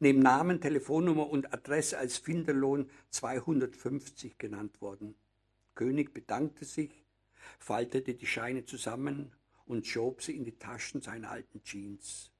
[0.00, 5.14] neben Namen, Telefonnummer und Adresse als Finderlohn 250 genannt worden.
[5.74, 7.04] König bedankte sich,
[7.58, 9.30] faltete die Scheine zusammen
[9.66, 12.30] und schob sie in die Taschen seiner alten Jeans.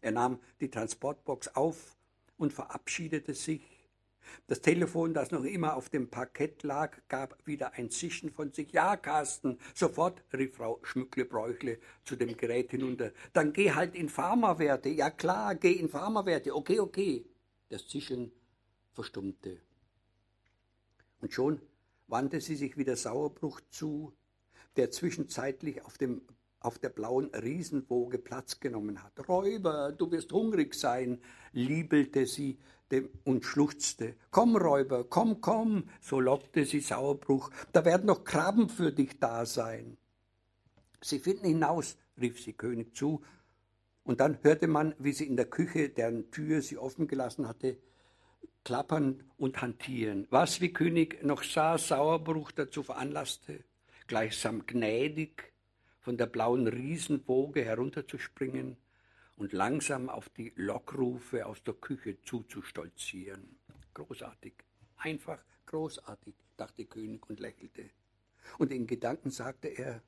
[0.00, 1.98] Er nahm die Transportbox auf
[2.38, 3.71] und verabschiedete sich,
[4.46, 8.72] das Telefon, das noch immer auf dem Parkett lag, gab wieder ein Zischen von sich.
[8.72, 13.12] Ja, Carsten, sofort, rief Frau Schmückle-Bräuchle zu dem Gerät hinunter.
[13.32, 14.88] Dann geh halt in Pharmawerte.
[14.88, 16.54] Ja klar, geh in Pharmawerte.
[16.54, 17.24] Okay, okay.
[17.68, 18.32] Das Zischen
[18.92, 19.60] verstummte.
[21.20, 21.60] Und schon
[22.08, 24.12] wandte sie sich wieder Sauerbruch zu,
[24.76, 26.22] der zwischenzeitlich auf dem
[26.62, 29.28] auf der blauen Riesenwoge Platz genommen hat.
[29.28, 31.20] Räuber, du wirst hungrig sein,
[31.52, 32.58] liebelte sie
[33.24, 34.14] und schluchzte.
[34.30, 39.46] Komm, Räuber, komm, komm, so lockte sie Sauerbruch, da werden noch Krabben für dich da
[39.46, 39.96] sein.
[41.00, 43.22] Sie finden hinaus, rief sie König zu,
[44.04, 47.76] und dann hörte man, wie sie in der Küche, deren Tür sie offen gelassen hatte,
[48.64, 50.26] klappern und hantieren.
[50.30, 53.64] Was, wie König noch sah, Sauerbruch dazu veranlasste,
[54.06, 55.52] gleichsam gnädig
[56.00, 58.76] von der blauen Riesenwoge herunterzuspringen
[59.36, 63.58] und langsam auf die Lockrufe aus der Küche zuzustolzieren.
[63.94, 64.54] Großartig,
[64.96, 67.90] einfach großartig, dachte König und lächelte.
[68.58, 70.02] Und in Gedanken sagte er,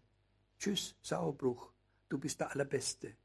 [0.58, 1.72] Tschüss, Sauerbruch,
[2.08, 3.16] du bist der Allerbeste.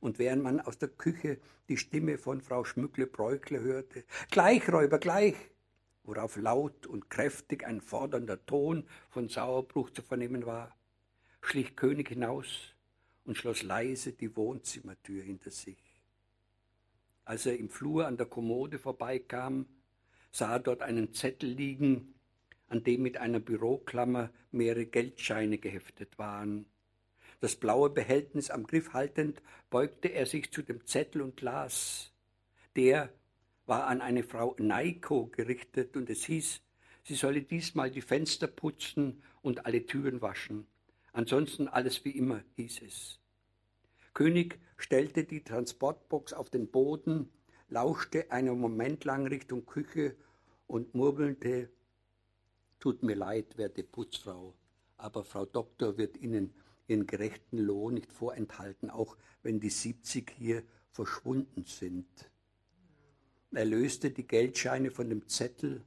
[0.00, 5.34] Und während man aus der Küche die Stimme von Frau Schmückle-Bräukle hörte, gleich, Räuber, gleich,
[6.04, 10.76] worauf laut und kräftig ein fordernder Ton von Sauerbruch zu vernehmen war,
[11.40, 12.75] schlich König hinaus
[13.26, 15.78] und schloss leise die Wohnzimmertür hinter sich.
[17.24, 19.66] Als er im Flur an der Kommode vorbeikam,
[20.30, 22.14] sah er dort einen Zettel liegen,
[22.68, 26.66] an dem mit einer Büroklammer mehrere Geldscheine geheftet waren.
[27.40, 32.12] Das blaue Behältnis am Griff haltend, beugte er sich zu dem Zettel und las.
[32.76, 33.12] Der
[33.66, 36.60] war an eine Frau Neiko gerichtet und es hieß,
[37.02, 40.66] sie solle diesmal die Fenster putzen und alle Türen waschen.
[41.16, 43.18] Ansonsten alles wie immer, hieß es.
[44.12, 47.30] König stellte die Transportbox auf den Boden,
[47.70, 50.14] lauschte einen Moment lang Richtung Küche
[50.66, 51.70] und murmelte,
[52.80, 54.52] Tut mir leid, werte Putzfrau,
[54.98, 56.52] aber Frau Doktor wird Ihnen
[56.86, 62.30] ihren gerechten Lohn nicht vorenthalten, auch wenn die 70 hier verschwunden sind.
[63.52, 65.82] Er löste die Geldscheine von dem Zettel.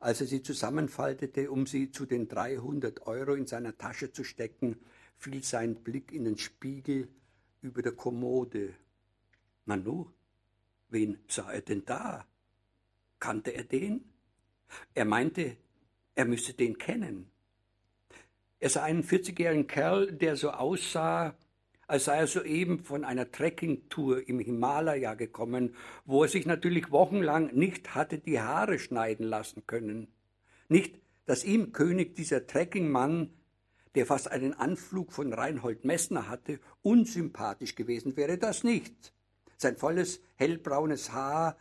[0.00, 4.76] Als er sie zusammenfaltete, um sie zu den 300 Euro in seiner Tasche zu stecken,
[5.16, 7.08] fiel sein Blick in den Spiegel
[7.62, 8.74] über der Kommode.
[9.66, 10.06] Nanu,
[10.88, 12.26] wen sah er denn da?
[13.18, 14.04] Kannte er den?
[14.94, 15.56] Er meinte,
[16.14, 17.30] er müsse den kennen.
[18.60, 21.36] Er sah einen 40-jährigen Kerl, der so aussah,
[21.88, 25.74] als sei er soeben von einer Trekkingtour im Himalaya gekommen,
[26.04, 30.06] wo er sich natürlich wochenlang nicht hatte die Haare schneiden lassen können.
[30.68, 33.30] Nicht, dass ihm König dieser Trekkingmann,
[33.96, 39.12] der fast einen Anflug von Reinhold Messner hatte, unsympathisch gewesen wäre, das nicht.
[39.56, 41.56] Sein volles, hellbraunes Haar,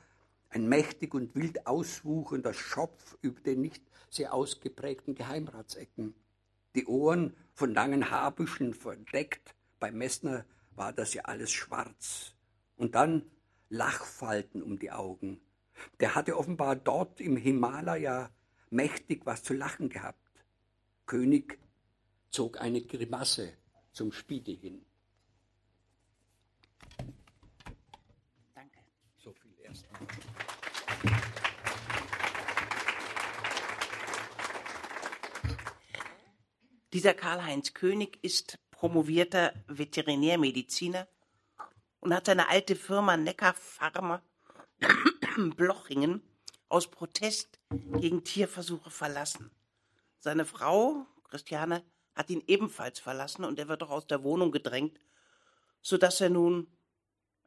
[0.49, 6.13] ein mächtig und wild auswuchender Schopf über den nicht sehr ausgeprägten Geheimratsecken
[6.77, 9.55] die Ohren von langen Haarbüscheln verdeckt.
[9.79, 12.33] Bei Messner war das ja alles schwarz.
[12.75, 13.29] Und dann
[13.69, 15.41] Lachfalten um die Augen.
[15.99, 18.31] Der hatte offenbar dort im Himalaya
[18.69, 20.19] mächtig was zu lachen gehabt.
[21.05, 21.59] König
[22.29, 23.53] zog eine Grimasse
[23.91, 24.85] zum Spiegel hin.
[28.55, 28.79] Danke.
[29.17, 30.07] So viel erstmal.
[36.93, 41.07] Dieser Karl-Heinz König ist promovierter Veterinärmediziner
[41.99, 44.21] und hat seine alte Firma Neckar Pharma
[45.55, 46.21] Blochingen
[46.69, 49.49] aus Protest gegen Tierversuche verlassen.
[50.19, 54.99] Seine Frau, Christiane, hat ihn ebenfalls verlassen und er wird auch aus der Wohnung gedrängt,
[55.81, 56.67] so dass er nun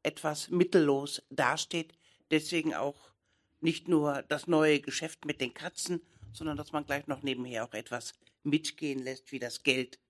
[0.02, 1.96] etwas mittellos dasteht,
[2.32, 3.12] deswegen auch
[3.60, 6.00] nicht nur das neue Geschäft mit den Katzen,
[6.32, 10.00] sondern dass man gleich noch nebenher auch etwas mitgehen lässt wie das Geld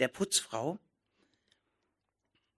[0.00, 0.78] der Putzfrau.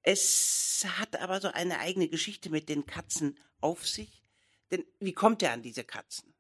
[0.03, 4.23] Es hat aber so eine eigene Geschichte mit den Katzen auf sich.
[4.71, 6.35] Denn wie kommt er an diese Katzen?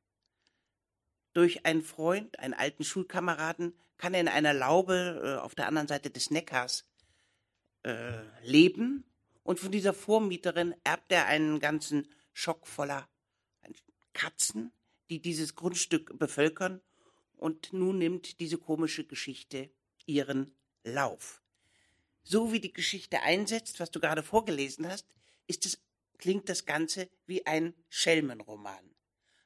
[1.32, 5.88] Durch einen Freund, einen alten Schulkameraden, kann er in einer Laube äh, auf der anderen
[5.88, 6.86] Seite des Neckars
[7.82, 9.04] äh, leben.
[9.42, 13.08] Und von dieser Vormieterin erbt er einen ganzen Schock voller
[14.12, 14.72] Katzen,
[15.10, 16.80] die dieses Grundstück bevölkern
[17.38, 19.70] und nun nimmt diese komische Geschichte
[20.06, 20.52] ihren
[20.92, 21.40] Lauf.
[22.22, 25.06] So wie die Geschichte einsetzt, was du gerade vorgelesen hast,
[25.46, 25.78] ist es,
[26.18, 28.94] klingt das Ganze wie ein Schelmenroman.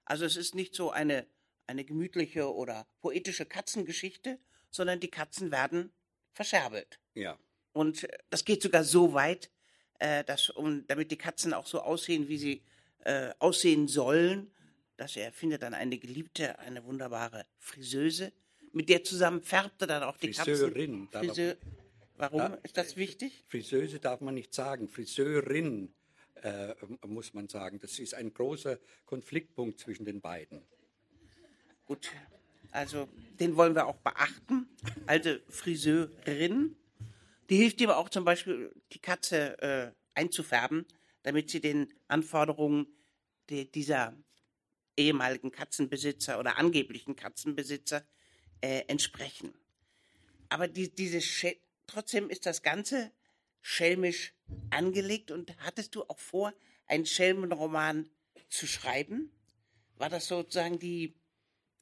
[0.05, 1.27] Also es ist nicht so eine,
[1.67, 4.39] eine gemütliche oder poetische Katzengeschichte,
[4.71, 5.93] sondern die Katzen werden
[6.33, 6.99] verscherbelt.
[7.15, 7.39] Ja.
[7.73, 9.51] Und das geht sogar so weit,
[9.99, 12.63] äh, dass, um, damit die Katzen auch so aussehen, wie sie
[13.05, 14.51] äh, aussehen sollen,
[14.97, 18.33] dass er findet dann eine Geliebte, eine wunderbare Friseuse,
[18.73, 21.09] mit der zusammen färbt er dann auch die Friseurin.
[21.11, 21.29] Katzen.
[21.29, 21.57] Friseur.
[22.17, 22.59] Warum Ja.
[22.63, 23.45] ist das wichtig?
[23.49, 25.93] Friseuse darf man nicht sagen, Friseurin
[26.43, 26.75] äh,
[27.07, 27.79] muss man sagen.
[27.81, 30.63] Das ist ein großer Konfliktpunkt zwischen den beiden.
[31.87, 32.11] Gut,
[32.71, 33.09] also
[33.41, 34.69] den wollen wir auch beachten.
[35.07, 36.77] Also Friseurin,
[37.51, 40.87] die hilft ihm auch zum Beispiel, die Katze äh, einzufärben,
[41.23, 42.87] damit sie den Anforderungen
[43.51, 44.17] de, dieser
[44.97, 48.05] ehemaligen Katzenbesitzer oder angeblichen Katzenbesitzer
[48.63, 49.53] äh, entsprechen.
[50.49, 51.21] Aber die, diese
[51.87, 53.13] trotzdem ist das Ganze
[53.61, 54.35] schelmisch
[54.71, 56.53] angelegt und hattest du auch vor,
[56.87, 58.09] einen Schelmenroman
[58.49, 59.31] zu schreiben?
[59.97, 61.15] War das sozusagen die,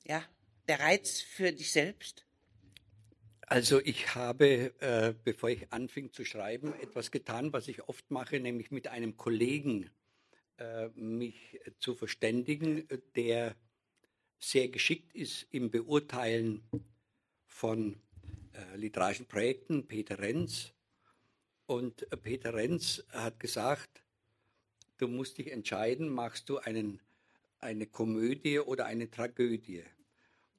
[0.07, 0.24] ja,
[0.68, 2.26] der Reiz für dich selbst?
[3.43, 8.39] Also ich habe, äh, bevor ich anfing zu schreiben, etwas getan, was ich oft mache,
[8.39, 9.91] nämlich mit einem Kollegen
[10.59, 13.57] äh, mich zu verständigen, der
[14.41, 16.62] sehr geschickt ist im Beurteilen
[17.47, 17.97] von
[18.53, 20.72] äh, literarischen Projekten, Peter Renz.
[21.66, 24.03] Und Peter Renz hat gesagt,
[24.99, 27.01] du musst dich entscheiden, machst du einen,
[27.59, 29.84] eine Komödie oder eine Tragödie.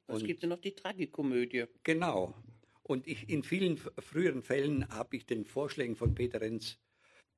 [0.08, 1.66] Es gibt ja noch die Tragikomödie.
[1.84, 2.36] Genau.
[2.84, 6.78] Und ich, in vielen früheren Fällen habe ich den Vorschlägen von Peter Renz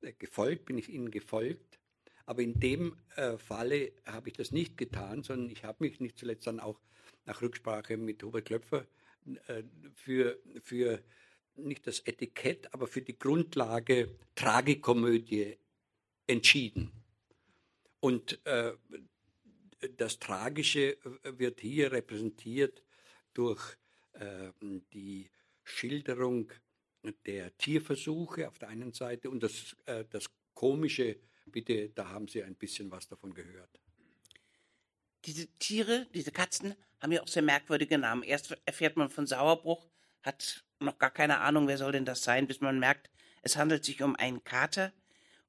[0.00, 1.78] äh, gefolgt, bin ich ihnen gefolgt.
[2.26, 6.18] Aber in dem äh, Falle habe ich das nicht getan, sondern ich habe mich nicht
[6.18, 6.80] zuletzt dann auch
[7.26, 8.86] nach Rücksprache mit Hubert Klöpfer
[9.46, 9.62] äh,
[9.94, 11.02] für, für
[11.56, 15.56] nicht das Etikett, aber für die Grundlage Tragikomödie
[16.26, 16.90] entschieden.
[18.00, 18.72] Und äh,
[19.96, 22.82] das Tragische wird hier repräsentiert
[23.34, 23.76] durch
[24.12, 24.50] äh,
[24.92, 25.30] die
[25.62, 26.50] Schilderung
[27.26, 31.16] der Tierversuche auf der einen Seite und das, äh, das Komische,
[31.46, 33.80] bitte, da haben Sie ein bisschen was davon gehört.
[35.24, 38.22] Diese Tiere, diese Katzen, haben ja auch sehr merkwürdige Namen.
[38.22, 39.88] Erst erfährt man von Sauerbruch,
[40.22, 43.10] hat noch gar keine Ahnung, wer soll denn das sein, bis man merkt,
[43.42, 44.92] es handelt sich um einen Kater.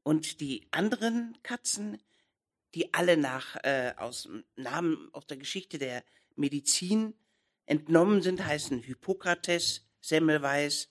[0.03, 1.97] Und die anderen Katzen,
[2.73, 6.03] die alle nach äh, aus Namen aus der Geschichte der
[6.35, 7.15] Medizin
[7.65, 10.89] entnommen sind, heißen Hippokrates, Semmelweis,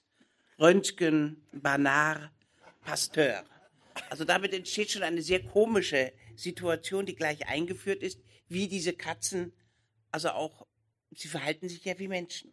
[0.59, 2.30] Röntgen, Barnard,
[2.80, 3.44] Pasteur.
[4.11, 9.53] Also damit entsteht schon eine sehr komische Situation, die gleich eingeführt ist, wie diese Katzen,
[10.11, 10.66] also auch,
[11.11, 12.53] sie verhalten sich ja wie Menschen.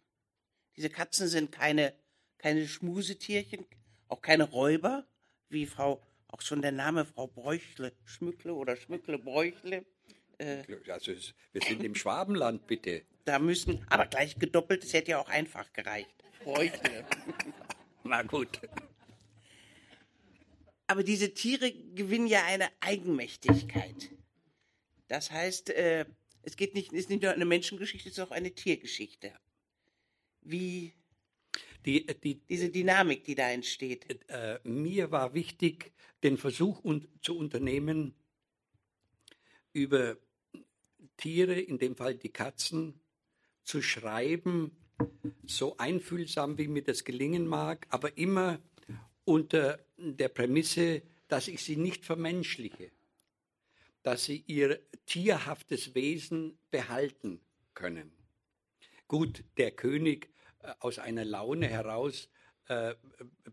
[0.76, 1.94] Diese Katzen sind keine,
[2.38, 3.66] keine Schmusetierchen,
[4.08, 5.06] auch keine Räuber,
[5.48, 9.84] wie Frau, auch schon der Name Frau Bräuchle, Schmückle oder Schmückle Bräuchle.
[10.38, 11.12] Äh, also
[11.52, 13.02] wir sind im Schwabenland, bitte.
[13.24, 16.14] Da müssen, aber gleich gedoppelt, es hätte ja auch einfach gereicht.
[16.42, 17.04] Bräuchle.
[18.04, 18.60] Na gut.
[20.92, 24.10] Aber diese Tiere gewinnen ja eine Eigenmächtigkeit.
[25.08, 26.04] Das heißt, äh,
[26.42, 29.32] es geht nicht, ist nicht nur eine Menschengeschichte, es ist auch eine Tiergeschichte.
[30.42, 30.92] Wie
[31.86, 34.22] die, die, diese Dynamik, die da entsteht.
[34.28, 38.14] Äh, mir war wichtig, den Versuch un zu unternehmen,
[39.72, 40.18] über
[41.16, 43.00] Tiere, in dem Fall die Katzen,
[43.64, 44.76] zu schreiben,
[45.46, 48.60] so einfühlsam, wie mir das gelingen mag, aber immer
[49.24, 52.90] unter der Prämisse, dass ich sie nicht vermenschliche,
[54.02, 57.40] dass sie ihr tierhaftes Wesen behalten
[57.74, 58.12] können.
[59.08, 60.30] Gut, der König
[60.62, 62.28] äh, aus einer Laune heraus
[62.68, 62.94] äh,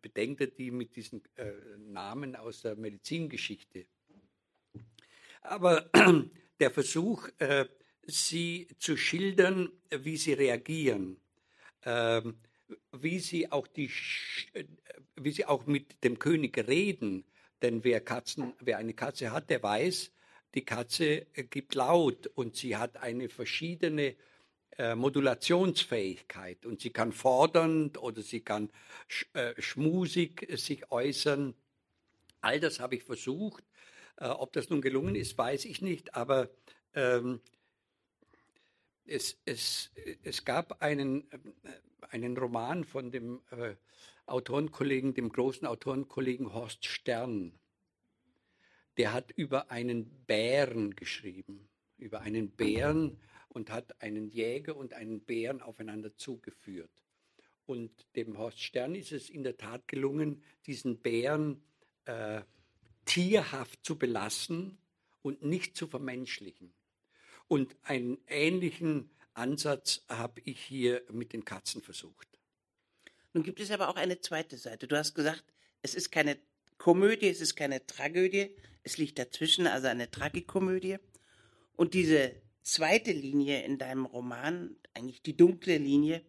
[0.01, 3.85] bedenkt er die mit diesen äh, Namen aus der Medizingeschichte.
[5.41, 5.89] Aber
[6.59, 7.65] der Versuch, äh,
[8.03, 11.17] sie zu schildern, wie sie reagieren,
[11.83, 12.37] ähm,
[12.91, 13.89] wie sie auch die,
[14.53, 14.65] äh,
[15.23, 17.25] wie sie auch mit dem König reden.
[17.61, 20.11] Denn wer Katzen, wer eine Katze hat, der weiß,
[20.53, 24.15] die Katze äh, gibt laut und sie hat eine verschiedene
[24.77, 28.71] äh, Modulationsfähigkeit und sie kann fordernd oder sie kann
[29.07, 31.53] sch, äh, schmusig sich äußern.
[32.41, 33.63] All das habe ich versucht.
[34.17, 36.49] Äh, ob das nun gelungen ist, weiß ich nicht, aber
[36.93, 37.41] ähm,
[39.05, 39.91] es, es,
[40.23, 41.37] es gab einen, äh,
[42.09, 43.75] einen Roman von dem äh,
[44.29, 47.59] Autorenkollegen, dem großen Autorenkollegen Horst Stern.
[48.97, 55.21] Der hat über einen Bären geschrieben, über einen Bären und hat einen Jäger und einen
[55.21, 56.91] Bären aufeinander zugeführt.
[57.65, 61.63] Und dem Horst Stern ist es in der Tat gelungen, diesen Bären
[62.05, 62.41] äh,
[63.05, 64.77] tierhaft zu belassen
[65.21, 66.73] und nicht zu vermenschlichen.
[67.47, 72.28] Und einen ähnlichen Ansatz habe ich hier mit den Katzen versucht.
[73.33, 74.87] Nun gibt es aber auch eine zweite Seite.
[74.87, 75.43] Du hast gesagt,
[75.81, 76.37] es ist keine
[76.77, 80.97] Komödie, es ist keine Tragödie, es liegt dazwischen, also eine Tragikomödie.
[81.75, 86.23] Und diese zweite Linie in deinem Roman, eigentlich die dunkle Linie,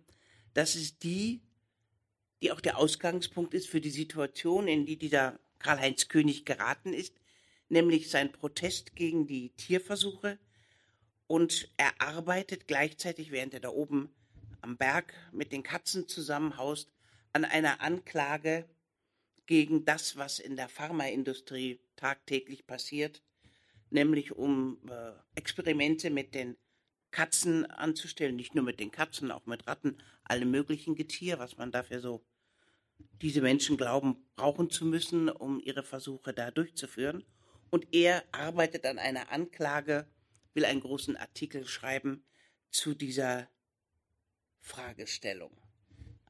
[0.55, 1.43] das ist die,
[2.43, 7.15] die auch der Ausgangspunkt ist für die Situation, in die dieser Karl-Heinz König geraten ist,
[7.69, 10.39] nämlich sein Protest gegen die Tierversuche,
[11.31, 14.13] und er arbeitet gleichzeitig, während er da oben
[14.63, 16.93] am Berg mit den Katzen zusammenhaust,
[17.33, 18.69] an einer Anklage
[19.47, 23.23] gegen das, was in der Pharmaindustrie tagtäglich passiert,
[23.91, 26.57] nämlich um äh, Experimente mit den
[27.11, 31.73] Katzen anzustellen, nicht nur mit den Katzen, auch mit Ratten, alle möglichen Getier, was man
[31.73, 32.25] dafür so
[33.21, 37.25] diese Menschen glauben, brauchen zu müssen, um ihre Versuche da durchzuführen.
[37.71, 40.07] Und er arbeitet an einer Anklage
[40.55, 42.25] will einen großen Artikel schreiben
[42.71, 43.49] zu dieser
[44.61, 45.51] Fragestellung.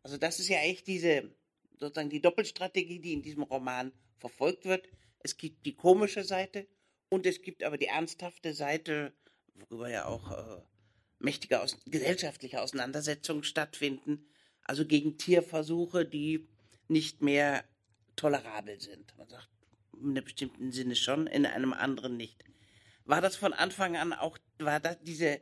[0.02, 1.30] Also das ist ja echt diese,
[1.78, 4.88] sozusagen die Doppelstrategie, die in diesem Roman verfolgt wird.
[5.20, 6.66] Es gibt die komische Seite
[7.08, 9.12] und es gibt aber die ernsthafte Seite,
[9.54, 10.62] worüber ja auch äh,
[11.18, 14.26] mächtige aus gesellschaftliche Auseinandersetzungen stattfinden,
[14.62, 16.48] also gegen Tierversuche, die
[16.88, 17.64] nicht mehr
[18.16, 19.16] tolerabel sind.
[19.16, 19.48] Man sagt,
[19.92, 22.44] in einem bestimmten Sinne schon, in einem anderen nicht.
[23.04, 25.40] War das von Anfang an auch, war das diese,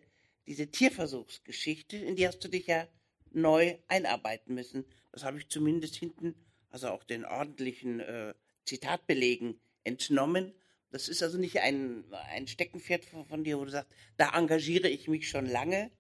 [0.49, 2.89] diese Tierversuchsgeschichte, in die hast du dich ja
[3.33, 4.85] neu einarbeiten müssen.
[5.13, 6.35] Das habe ich zumindest hinten,
[6.71, 8.35] also auch den ordentlichen äh,
[8.65, 10.53] Zitatbelegen entnommen.
[10.91, 14.89] Das ist also nicht ein, ein Steckenpferd von, von dir, wo du sagst, da engagiere
[14.89, 15.91] ich mich schon lange,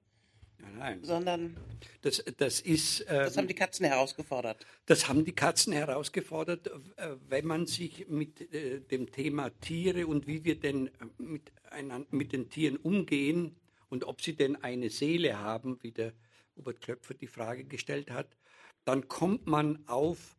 [0.61, 1.05] Nein, nein.
[1.05, 1.57] sondern
[2.01, 3.01] Das, das ist.
[3.03, 4.66] ähm, das haben die Katzen herausgefordert.
[4.86, 10.26] Das haben die Katzen herausgefordert, äh, wenn man sich mit äh, dem Thema Tiere und
[10.26, 13.55] wie wir denn äh, mit, einan- mit den Tieren umgehen
[13.89, 16.12] und ob sie denn eine Seele haben, wie der
[16.57, 18.36] Hubert Klöpfer die Frage gestellt hat,
[18.84, 20.36] dann kommt man auf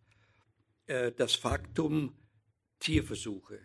[0.87, 2.15] äh, das Faktum
[2.79, 3.59] Tierversuche.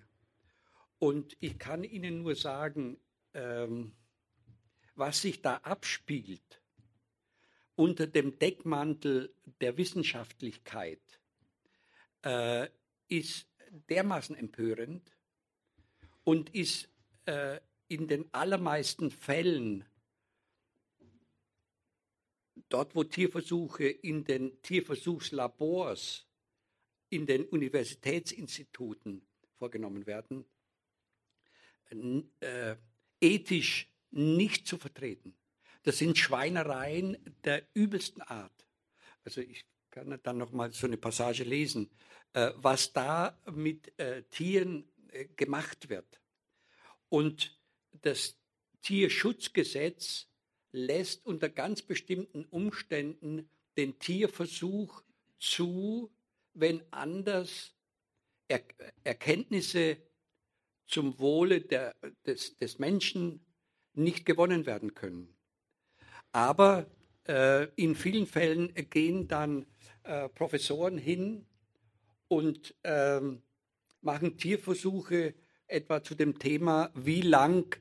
[0.98, 2.98] Und ich kann Ihnen nur sagen,
[3.34, 3.92] ähm,
[4.94, 6.62] was sich da abspielt
[7.76, 11.02] unter dem Deckmantel der Wissenschaftlichkeit
[12.22, 12.68] äh,
[13.08, 13.48] ist
[13.88, 15.16] dermaßen empörend
[16.22, 16.88] und ist
[17.26, 19.84] äh, in den allermeisten Fällen
[22.68, 26.26] dort, wo Tierversuche in den Tierversuchslabors,
[27.10, 29.26] in den Universitätsinstituten
[29.58, 30.44] vorgenommen werden,
[32.40, 32.76] äh,
[33.20, 35.36] ethisch nicht zu vertreten.
[35.82, 38.66] Das sind Schweinereien der übelsten Art.
[39.24, 41.90] Also ich kann dann noch mal so eine Passage lesen,
[42.32, 46.20] äh, was da mit äh, Tieren äh, gemacht wird.
[47.08, 47.56] Und
[48.02, 48.36] das
[48.82, 50.28] Tierschutzgesetz
[50.72, 55.02] lässt unter ganz bestimmten Umständen den Tierversuch
[55.38, 56.12] zu,
[56.52, 57.74] wenn anders
[58.48, 58.62] er
[59.04, 59.96] Erkenntnisse
[60.86, 61.94] zum Wohle der,
[62.26, 63.44] des, des Menschen
[63.94, 65.34] nicht gewonnen werden können.
[66.32, 66.90] Aber
[67.26, 69.66] äh, in vielen Fällen gehen dann
[70.02, 71.46] äh, Professoren hin
[72.28, 73.42] und ähm,
[74.02, 75.34] machen Tierversuche
[75.66, 77.76] etwa zu dem Thema, wie lang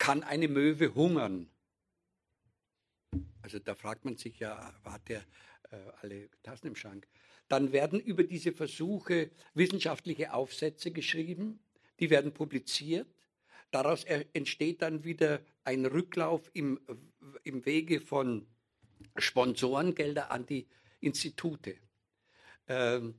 [0.00, 1.48] kann eine Möwe hungern?
[3.42, 5.20] Also da fragt man sich ja, hat der
[5.70, 7.06] äh, alle Tassen im Schrank?
[7.48, 11.60] Dann werden über diese Versuche wissenschaftliche Aufsätze geschrieben,
[12.00, 13.06] die werden publiziert.
[13.70, 16.80] Daraus entsteht dann wieder ein Rücklauf im,
[17.44, 18.46] im Wege von
[19.16, 20.66] Sponsorengelder an die
[21.00, 21.76] Institute.
[22.68, 23.14] Ähm,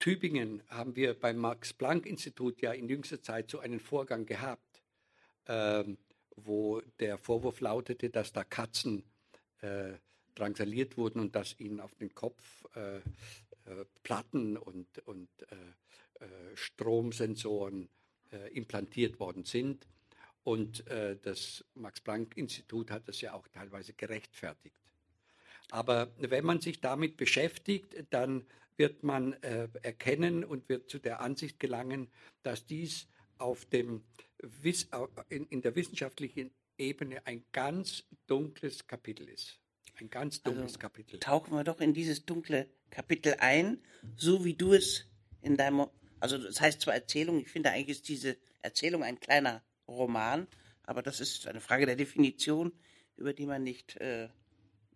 [0.00, 4.82] Tübingen haben wir beim Max-Planck-Institut ja in jüngster Zeit so einen Vorgang gehabt,
[5.46, 5.98] ähm,
[6.36, 9.04] wo der Vorwurf lautete, dass da Katzen
[9.60, 9.92] äh,
[10.34, 13.02] drangsaliert wurden und dass ihnen auf den Kopf äh, äh,
[14.02, 17.90] Platten und, und äh, äh, Stromsensoren
[18.32, 19.86] äh, implantiert worden sind.
[20.42, 20.82] Und
[21.22, 24.80] das Max-Planck-Institut hat das ja auch teilweise gerechtfertigt.
[25.70, 28.46] Aber wenn man sich damit beschäftigt, dann
[28.80, 32.08] wird man äh, erkennen und wird zu der Ansicht gelangen,
[32.42, 34.02] dass dies auf dem,
[35.28, 39.60] in, in der wissenschaftlichen Ebene ein ganz dunkles Kapitel ist.
[39.96, 41.20] Ein ganz dunkles Also, Kapitel.
[41.20, 43.82] Tauchen wir doch in dieses dunkle Kapitel ein,
[44.16, 45.06] so wie du es
[45.42, 45.86] in deinem,
[46.18, 50.46] also das heißt zwar Erzählung, ich finde eigentlich ist diese Erzählung ein kleiner Roman,
[50.84, 52.72] aber das ist eine Frage der Definition,
[53.16, 54.30] über die man nicht äh,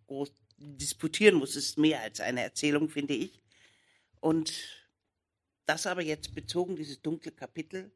[0.07, 1.51] groß disputieren muss.
[1.51, 3.44] Es ist mehr als eine Erzählung, finde ich.
[4.25, 4.53] Und
[5.67, 7.91] das aber jetzt bezogen, dieses dunkle Kapitel,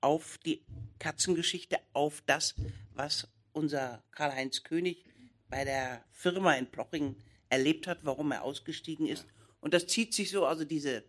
[0.00, 0.64] auf die
[1.00, 2.54] Katzengeschichte, auf das,
[2.94, 5.04] was unser Karl-Heinz König
[5.48, 7.16] bei der Firma in Plochingen
[7.48, 9.26] erlebt hat, warum er ausgestiegen ist.
[9.60, 11.02] Und das zieht sich so, also diese,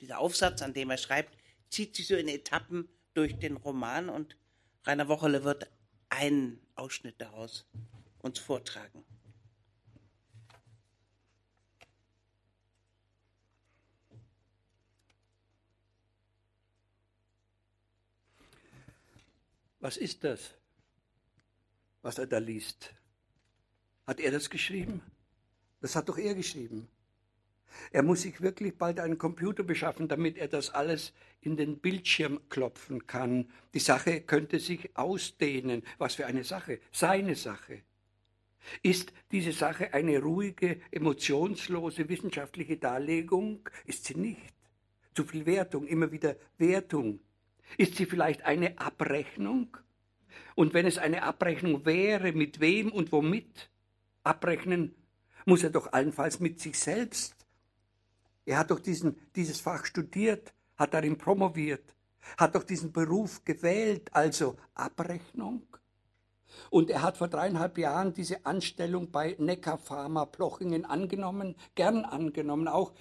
[0.00, 1.38] dieser Aufsatz, an dem er schreibt,
[1.70, 4.36] zieht sich so in Etappen durch den Roman und
[4.82, 5.70] Rainer Wochele wird
[6.08, 7.68] einen Ausschnitt daraus
[8.18, 9.04] uns vortragen.
[19.80, 20.54] Was ist das,
[22.02, 22.94] was er da liest?
[24.06, 25.02] Hat er das geschrieben?
[25.80, 26.88] Das hat doch er geschrieben.
[27.92, 32.40] Er muss sich wirklich bald einen Computer beschaffen, damit er das alles in den Bildschirm
[32.48, 33.50] klopfen kann.
[33.74, 35.82] Die Sache könnte sich ausdehnen.
[35.98, 36.80] Was für eine Sache?
[36.90, 37.82] Seine Sache.
[38.82, 43.68] Ist diese Sache eine ruhige, emotionslose wissenschaftliche Darlegung?
[43.86, 44.54] Ist sie nicht.
[45.14, 47.20] Zu viel Wertung, immer wieder Wertung.
[47.76, 49.76] Ist sie vielleicht eine Abrechnung?
[50.54, 53.70] Und wenn es eine Abrechnung wäre, mit wem und womit?
[54.24, 54.94] Abrechnen
[55.46, 57.34] muss er doch allenfalls mit sich selbst.
[58.44, 61.94] Er hat doch diesen, dieses Fach studiert, hat darin promoviert,
[62.36, 65.62] hat doch diesen Beruf gewählt, also Abrechnung.
[66.70, 72.68] Und er hat vor dreieinhalb Jahren diese Anstellung bei Neckar Pharma Plochingen angenommen, gern angenommen,
[72.68, 72.92] auch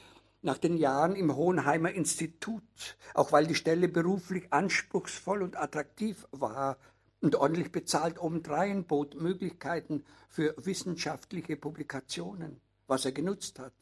[0.42, 6.78] nach den Jahren im Hohenheimer Institut, auch weil die Stelle beruflich anspruchsvoll und attraktiv war
[7.22, 13.74] und ordentlich bezahlt obendrein bot Möglichkeiten für wissenschaftliche Publikationen, was er genutzt hat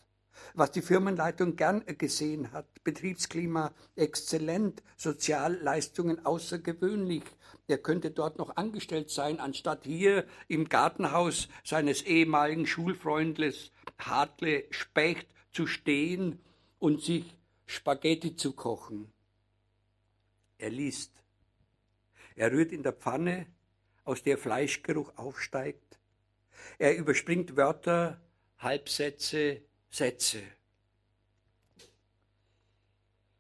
[0.54, 2.68] was die Firmenleitung gern gesehen hat.
[2.84, 7.24] Betriebsklima exzellent, Sozialleistungen außergewöhnlich.
[7.68, 15.28] Er könnte dort noch angestellt sein, anstatt hier im Gartenhaus seines ehemaligen Schulfreundes Hartle Specht
[15.56, 16.38] zu stehen
[16.80, 17.24] und sich
[17.66, 19.10] Spaghetti zu kochen.
[20.58, 21.14] Er liest.
[22.36, 23.48] Er rührt in der Pfanne,
[24.04, 25.98] aus der Fleischgeruch aufsteigt.
[26.78, 28.22] Er überspringt Wörter,
[28.58, 30.42] Halbsätze, Sätze.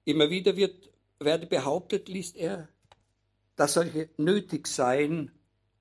[0.05, 0.89] Immer wieder wird,
[1.19, 2.69] werde behauptet, liest er,
[3.57, 5.31] dass solche nötig seien,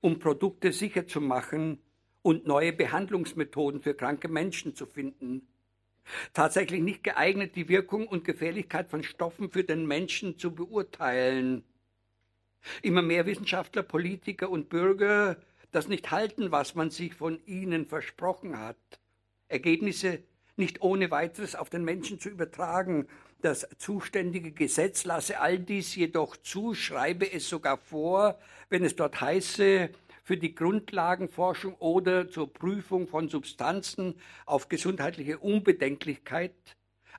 [0.01, 1.81] um Produkte sicher zu machen
[2.23, 5.47] und neue Behandlungsmethoden für kranke Menschen zu finden.
[6.33, 11.63] Tatsächlich nicht geeignet, die Wirkung und Gefährlichkeit von Stoffen für den Menschen zu beurteilen.
[12.81, 15.37] Immer mehr Wissenschaftler, Politiker und Bürger
[15.75, 18.77] das nicht halten, was man sich von ihnen versprochen hat.
[19.49, 20.23] Ergebnisse
[20.55, 23.07] nicht ohne weiteres auf den Menschen zu übertragen.
[23.41, 28.39] Das zuständige Gesetz lasse all dies jedoch zu, schreibe es sogar vor,
[28.69, 29.89] wenn es dort heiße,
[30.25, 34.15] für die Grundlagenforschung oder zur Prüfung von Substanzen
[34.47, 36.55] auf gesundheitliche Unbedenklichkeit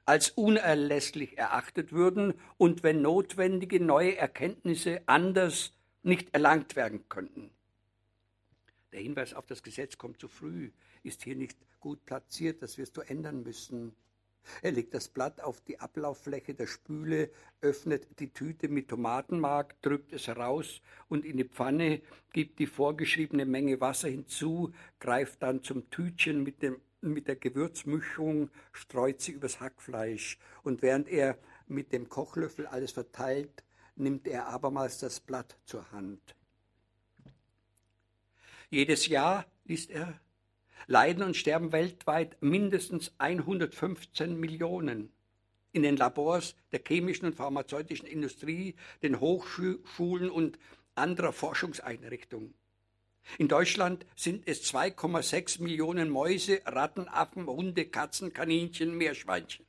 [0.05, 7.51] als unerlässlich erachtet würden und wenn notwendige neue Erkenntnisse anders nicht erlangt werden könnten.
[8.93, 10.73] Der Hinweis auf das Gesetz kommt zu früh,
[11.05, 13.95] ist hier nicht gut platziert, das wirst du ändern müssen.
[14.63, 17.31] Er legt das Blatt auf die Ablauffläche der Spüle,
[17.61, 22.01] öffnet die Tüte mit Tomatenmark, drückt es heraus und in die Pfanne,
[22.33, 28.51] gibt die vorgeschriebene Menge Wasser hinzu, greift dann zum Tütchen mit, dem, mit der Gewürzmischung,
[28.73, 30.39] streut sie übers Hackfleisch.
[30.63, 33.65] Und während er mit dem Kochlöffel alles verteilt,
[33.97, 36.37] nimmt er abermals das Blatt zur Hand.
[38.69, 40.21] Jedes Jahr, liest er,
[40.87, 45.13] leiden und sterben weltweit mindestens 115 Millionen.
[45.73, 50.59] In den Labors der chemischen und pharmazeutischen Industrie, den Hochschulen und
[50.95, 52.55] anderer Forschungseinrichtungen.
[53.39, 59.67] In Deutschland sind es 2,6 Millionen Mäuse, Ratten, Affen, Hunde, Katzen, Kaninchen, Meerschweinchen.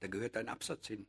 [0.00, 1.06] Da gehört ein Absatz hin.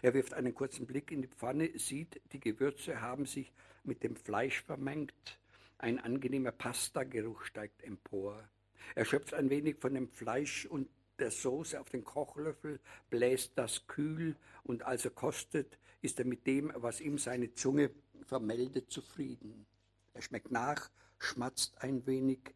[0.00, 3.52] Er wirft einen kurzen Blick in die Pfanne, sieht, die Gewürze haben sich
[3.84, 5.38] mit dem Fleisch vermengt.
[5.82, 8.48] Ein angenehmer Pastageruch steigt empor.
[8.94, 12.78] Er schöpft ein wenig von dem Fleisch und der Soße auf den Kochlöffel,
[13.10, 17.90] bläst das kühl und als er kostet, ist er mit dem, was ihm seine Zunge
[18.26, 19.66] vermeldet, zufrieden.
[20.14, 22.54] Er schmeckt nach, schmatzt ein wenig,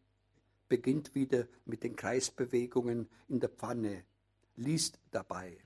[0.69, 4.05] beginnt wieder mit den Kreisbewegungen in der Pfanne,
[4.55, 5.57] liest dabei.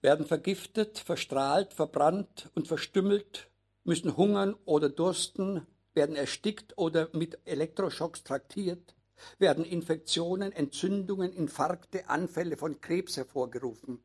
[0.00, 3.50] Werden vergiftet, verstrahlt, verbrannt und verstümmelt,
[3.84, 8.94] müssen hungern oder dursten, werden erstickt oder mit Elektroschocks traktiert,
[9.38, 14.02] werden Infektionen, Entzündungen, Infarkte, Anfälle von Krebs hervorgerufen.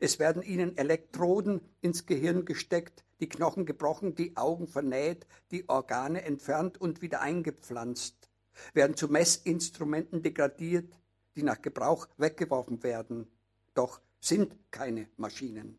[0.00, 6.22] Es werden ihnen Elektroden ins Gehirn gesteckt, die Knochen gebrochen, die Augen vernäht, die Organe
[6.22, 8.28] entfernt und wieder eingepflanzt,
[8.72, 10.98] werden zu Messinstrumenten degradiert,
[11.36, 13.28] die nach Gebrauch weggeworfen werden,
[13.74, 15.78] doch sind keine Maschinen.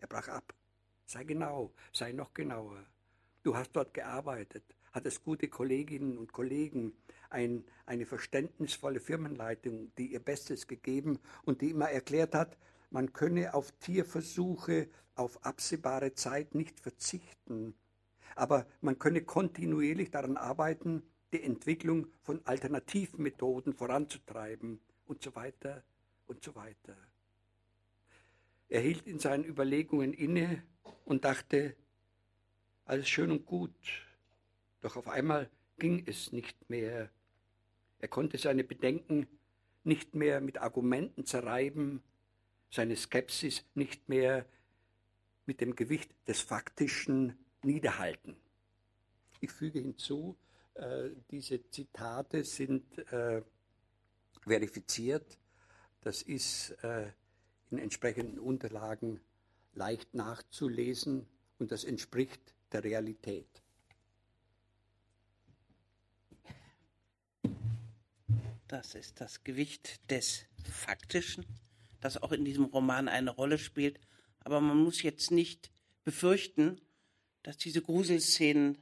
[0.00, 0.54] Er brach ab.
[1.12, 2.86] Sei genau, sei noch genauer.
[3.42, 6.94] Du hast dort gearbeitet, hattest gute Kolleginnen und Kollegen,
[7.28, 12.56] ein, eine verständnisvolle Firmenleitung, die ihr Bestes gegeben und die immer erklärt hat,
[12.88, 17.74] man könne auf Tierversuche auf absehbare Zeit nicht verzichten,
[18.34, 21.02] aber man könne kontinuierlich daran arbeiten,
[21.34, 25.82] die Entwicklung von Alternativmethoden voranzutreiben und so weiter
[26.26, 26.96] und so weiter.
[28.72, 30.62] Er hielt in seinen Überlegungen inne
[31.04, 31.76] und dachte,
[32.86, 33.74] alles schön und gut,
[34.80, 37.10] doch auf einmal ging es nicht mehr.
[37.98, 39.26] Er konnte seine Bedenken
[39.84, 42.02] nicht mehr mit Argumenten zerreiben,
[42.70, 44.46] seine Skepsis nicht mehr
[45.44, 48.38] mit dem Gewicht des Faktischen niederhalten.
[49.40, 50.34] Ich füge hinzu,
[50.72, 53.42] äh, diese Zitate sind äh,
[54.40, 55.36] verifiziert.
[56.00, 57.12] Das ist äh,
[57.72, 59.20] in entsprechenden Unterlagen
[59.74, 61.26] leicht nachzulesen
[61.58, 63.62] und das entspricht der Realität.
[68.68, 71.44] Das ist das Gewicht des Faktischen,
[72.00, 74.00] das auch in diesem Roman eine Rolle spielt.
[74.40, 75.70] Aber man muss jetzt nicht
[76.04, 76.80] befürchten,
[77.42, 78.78] dass diese Gruselszenen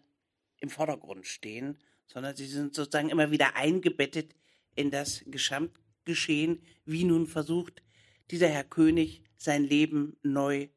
[0.59, 4.34] im Vordergrund stehen, sondern sie sind sozusagen immer wieder eingebettet
[4.74, 7.82] in das Gesamt geschehen, wie nun versucht
[8.30, 10.68] dieser Herr König sein Leben neu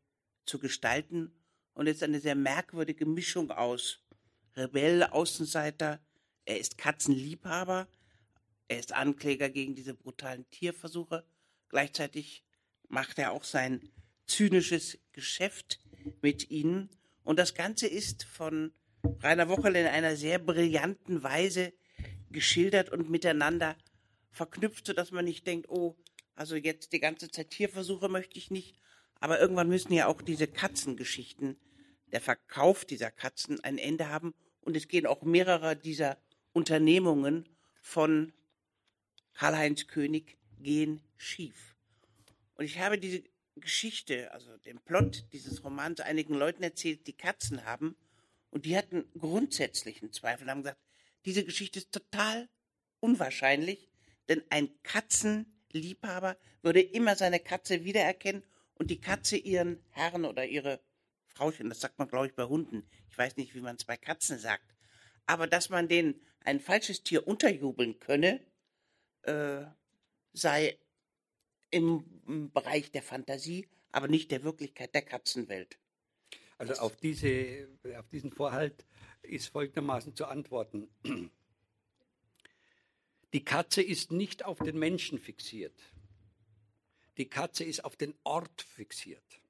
[0.46, 1.32] zu gestalten.
[1.74, 4.04] Und ist eine sehr merkwürdige Mischung aus
[4.56, 6.00] Rebell, Außenseiter,
[6.46, 7.88] er ist Katzenliebhaber,
[8.68, 11.26] er ist Ankläger gegen diese brutalen Tierversuche.
[11.70, 12.44] Gleichzeitig
[12.90, 13.90] macht er auch sein
[14.28, 15.80] zynisches Geschäft
[16.22, 16.90] mit ihnen.
[17.24, 18.74] Und das Ganze ist von
[19.22, 21.74] Rainer Wocherl in einer sehr brillanten Weise
[22.30, 23.76] geschildert und miteinander
[24.32, 25.96] verknüpft, sodass man nicht denkt, oh,
[26.36, 28.76] also jetzt die ganze Zeit Tierversuche möchte ich nicht.
[29.20, 31.58] Aber irgendwann müssen ja auch diese Katzengeschichten,
[32.12, 34.34] der Verkauf dieser Katzen ein Ende haben.
[34.62, 36.18] Und es gehen auch mehrere dieser
[36.52, 37.48] Unternehmungen
[37.82, 38.34] von
[39.34, 41.76] Karl-Heinz König gehen schief.
[42.56, 43.24] Und ich habe diese
[43.56, 47.96] Geschichte, also den Plot dieses Romans einigen Leuten erzählt, die Katzen haben.
[48.50, 50.82] Und die hatten grundsätzlichen Zweifel, haben gesagt,
[51.26, 52.50] diese Geschichte ist total
[53.00, 53.90] unwahrscheinlich,
[54.30, 54.70] denn ein
[55.74, 58.44] Katzenliebhaber würde immer seine Katze wiedererkennen
[58.76, 60.80] und die Katze ihren Herrn oder ihre
[61.26, 62.88] Frauchen, das sagt man, glaube ich, bei Hunden.
[63.10, 64.76] Ich weiß nicht, wie man es bei Katzen sagt.
[65.26, 68.40] Aber dass man denen ein falsches Tier unterjubeln könne,
[69.24, 69.64] äh,
[70.34, 70.78] sei
[71.72, 75.80] im Bereich der Fantasie, aber nicht der Wirklichkeit der Katzenwelt.
[76.60, 77.68] Also auf, diese,
[77.98, 78.86] auf diesen Vorhalt
[79.24, 80.90] ist folgendermaßen zu antworten.
[83.34, 85.74] Die Katze ist nicht auf den Menschen fixiert.
[87.18, 89.42] Die Katze ist auf den Ort fixiert.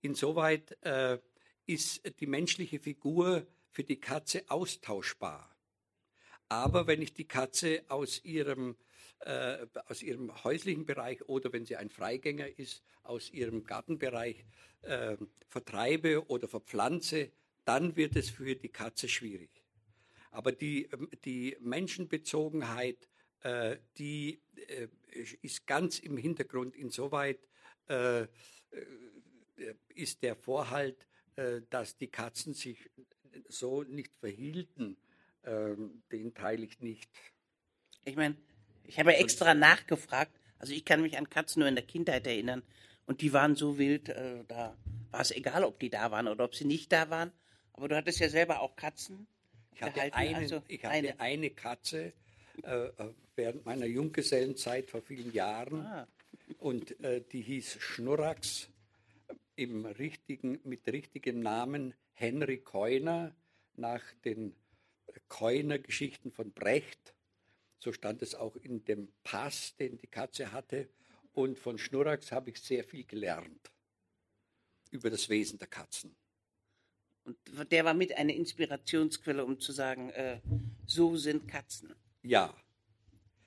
[0.00, 1.18] Insoweit äh,
[1.64, 5.56] ist die menschliche Figur für die Katze austauschbar.
[6.48, 8.76] Aber wenn ich die Katze aus ihrem,
[9.20, 14.44] äh, aus ihrem häuslichen Bereich oder wenn sie ein Freigänger ist, aus ihrem Gartenbereich
[14.82, 15.16] äh,
[15.48, 17.30] vertreibe oder verpflanze,
[17.64, 19.61] dann wird es für die Katze schwierig.
[20.32, 23.08] Aber die, ähm, die Menschenbezogenheit,
[23.42, 24.88] äh, die äh,
[25.42, 26.74] ist ganz im Hintergrund.
[26.74, 27.38] Insoweit
[27.88, 28.28] äh, äh,
[29.94, 31.06] ist der Vorhalt,
[31.70, 32.90] dass die Katzen sich
[33.48, 34.98] so nicht verhielten,
[35.44, 37.10] ähm, den teile ich nicht.
[38.04, 38.36] Ich meine,
[38.84, 40.38] ich habe extra nachgefragt.
[40.58, 42.62] Also ich kann mich an Katzen nur in der Kindheit erinnern.
[43.06, 44.76] Und die waren so wild, äh, da
[45.10, 47.32] war es egal, ob die da waren oder ob sie nicht da waren.
[47.72, 49.26] Aber du hattest ja selber auch Katzen.
[49.74, 51.20] Ich hatte, eine, also ich hatte eine.
[51.20, 52.12] eine Katze
[52.62, 55.80] äh, äh, während meiner Junggesellenzeit vor vielen Jahren.
[55.80, 56.08] Ah.
[56.58, 58.68] Und äh, die hieß Schnurrax
[59.56, 63.34] im richtigen, mit richtigem Namen Henry Keuner
[63.74, 64.54] nach den
[65.28, 67.14] Keuner-Geschichten von Brecht.
[67.78, 70.88] So stand es auch in dem Pass, den die Katze hatte.
[71.32, 73.72] Und von Schnurrax habe ich sehr viel gelernt
[74.90, 76.14] über das Wesen der Katzen.
[77.24, 77.36] Und
[77.70, 80.40] der war mit eine Inspirationsquelle, um zu sagen, äh,
[80.86, 81.94] so sind Katzen.
[82.22, 82.54] Ja,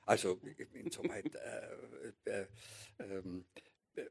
[0.05, 0.39] also
[0.73, 2.45] insoweit äh, äh,
[2.99, 3.45] ähm,
[3.95, 4.03] äh,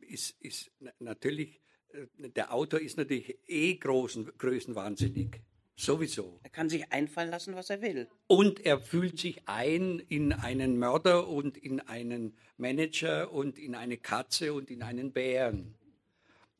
[0.00, 5.40] ist, ist natürlich, äh, der Autor ist natürlich eh großen, größenwahnsinnig.
[5.74, 6.38] Sowieso.
[6.42, 8.06] Er kann sich einfallen lassen, was er will.
[8.26, 13.96] Und er fühlt sich ein in einen Mörder und in einen Manager und in eine
[13.96, 15.74] Katze und in einen Bären.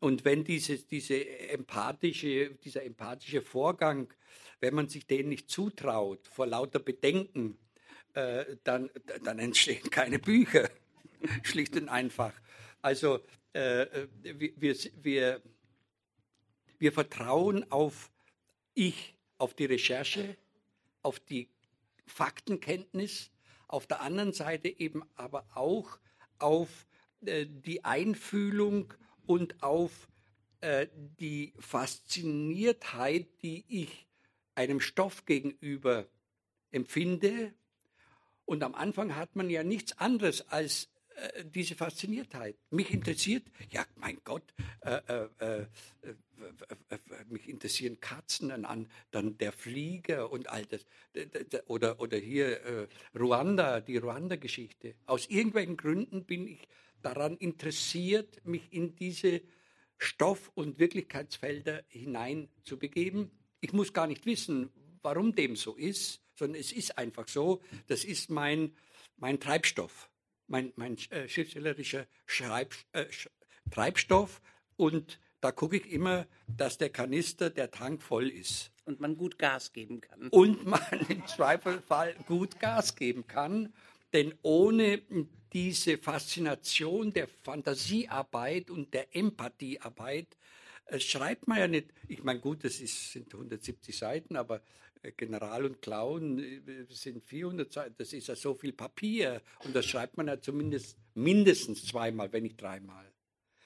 [0.03, 4.13] Und wenn dieses, diese empathische, dieser empathische Vorgang,
[4.59, 7.57] wenn man sich den nicht zutraut, vor lauter Bedenken,
[8.15, 8.91] äh, dann,
[9.23, 10.69] dann entstehen keine Bücher.
[11.45, 12.33] Schlicht und einfach.
[12.81, 13.21] Also
[13.55, 14.09] äh, äh
[14.57, 15.41] wir, wir,
[16.81, 18.11] wir vertrauen auf
[18.75, 20.37] ich, auf die Recherche,
[21.03, 21.49] auf die
[22.07, 23.31] Faktenkenntnis,
[23.69, 26.01] auf der anderen Seite eben aber auch
[26.41, 26.89] auf
[27.25, 28.93] äh, die Einfühlung
[29.33, 30.11] und auf
[30.61, 34.07] äh, die Fasziniertheit, die ich
[34.55, 36.07] einem Stoff gegenüber
[36.71, 37.55] empfinde.
[38.45, 42.57] Und am Anfang hat man ja nichts anderes als äh, diese Fasziniertheit.
[42.69, 44.43] Mich interessiert, ja, mein Gott,
[44.83, 45.67] äh, äh, äh,
[46.03, 46.99] äh
[47.31, 50.85] mich interessieren Katzen an, dann der Flieger und all das.
[51.69, 54.95] Oder, oder hier Ruanda, die Ruanda-Geschichte.
[55.07, 56.69] Aus irgendwelchen Gründen bin ich
[57.03, 59.43] daran interessiert, mich in diese
[59.99, 63.31] Stoff- und Wirklichkeitsfelder hineinzubegeben.
[63.61, 64.71] Ich muss gar nicht wissen,
[65.03, 67.63] warum dem so ist, sondern es ist einfach so.
[67.87, 68.75] Das ist mein,
[69.17, 70.11] mein Treibstoff,
[70.49, 73.07] mein, mein äh, schriftstellerischer Schreib, äh,
[73.71, 74.41] Treibstoff.
[74.77, 78.71] Und da gucke ich immer, dass der Kanister, der Tank voll ist.
[78.85, 80.29] Und man gut Gas geben kann.
[80.29, 83.73] Und man im Zweifelfall gut Gas geben kann.
[84.13, 85.03] Denn ohne
[85.53, 90.37] diese Faszination der Fantasiearbeit und der Empathiearbeit
[90.87, 94.63] äh, schreibt man ja nicht, ich meine, gut, das ist, sind 170 Seiten, aber
[95.03, 99.75] äh, General und Clown äh, sind 400 Seiten, das ist ja so viel Papier und
[99.75, 103.11] das schreibt man ja zumindest mindestens zweimal, wenn nicht dreimal.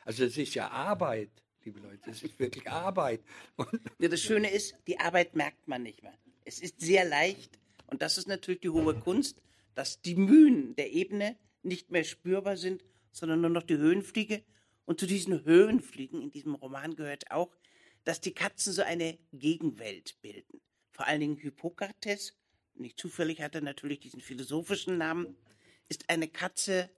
[0.04, 1.30] Also das ist ja Arbeit,
[1.64, 3.20] liebe Leute, das ist wirklich Arbeit.
[3.56, 3.68] Und
[3.98, 6.14] Ja, das Schöne ist, die Arbeit merkt man nicht mehr.
[6.44, 9.40] Es ist sehr leicht und das ist natürlich die hohe Kunst,
[9.76, 14.42] dass die Mühen der Ebene nicht mehr spürbar sind, sondern nur noch die Höhenfliege.
[14.86, 17.54] Und zu diesen Höhenfliegen in diesem Roman gehört auch,
[18.04, 20.60] dass die Katzen so eine Gegenwelt bilden.
[20.92, 22.34] Vor allen Dingen Hippokrates,
[22.74, 25.36] nicht zufällig hat er natürlich diesen philosophischen Namen,
[25.88, 26.88] ist eine Katze,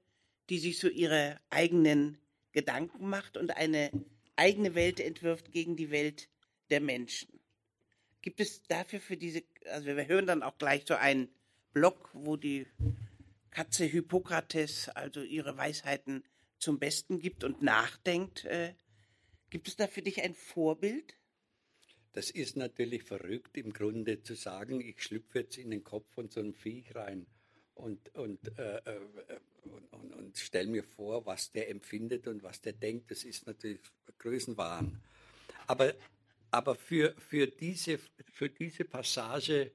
[0.49, 2.18] die sich so ihre eigenen
[2.53, 3.91] Gedanken macht und eine
[4.37, 6.29] eigene Welt entwirft gegen die Welt
[6.70, 7.41] der Menschen.
[8.22, 11.29] Gibt es dafür für diese, also wir hören dann auch gleich so einen
[11.73, 12.66] Block, wo die
[13.51, 16.25] Katze Hippokrates also ihre Weisheiten
[16.59, 18.45] zum Besten gibt und nachdenkt.
[18.45, 18.75] Äh,
[19.51, 21.14] gibt es da für dich ein Vorbild?
[22.12, 26.29] Das ist natürlich verrückt, im Grunde zu sagen, ich schlüpfe jetzt in den Kopf von
[26.29, 27.27] so einem Viech rein
[27.75, 29.01] und, und, äh, äh,
[29.64, 33.11] und, und, und stelle mir vor, was der empfindet und was der denkt.
[33.11, 33.81] Das ist natürlich
[34.19, 35.01] Größenwahn.
[35.66, 35.95] Aber,
[36.51, 37.99] aber für, für, diese,
[38.33, 39.71] für diese Passage,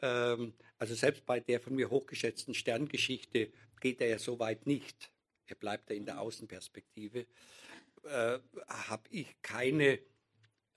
[0.00, 5.10] ähm, also selbst bei der von mir hochgeschätzten Sterngeschichte, geht er ja so weit nicht.
[5.46, 7.26] Er bleibt ja in der Außenperspektive.
[8.04, 9.98] Äh, Habe ich keine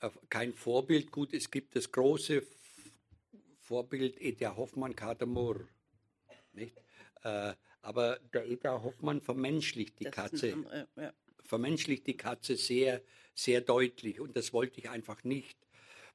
[0.01, 1.11] äh, kein Vorbild.
[1.11, 2.43] Gut, es gibt das große
[3.59, 4.95] Vorbild Edja Hoffmann,
[5.25, 5.67] Moore.
[6.53, 6.75] Nicht?
[7.23, 11.13] Äh, aber der Edja Hoffmann vermenschlicht die Das Katze, ein- äh, ja.
[11.43, 13.01] vermenschlicht die Katze sehr,
[13.33, 15.57] sehr deutlich und das wollte ich einfach nicht.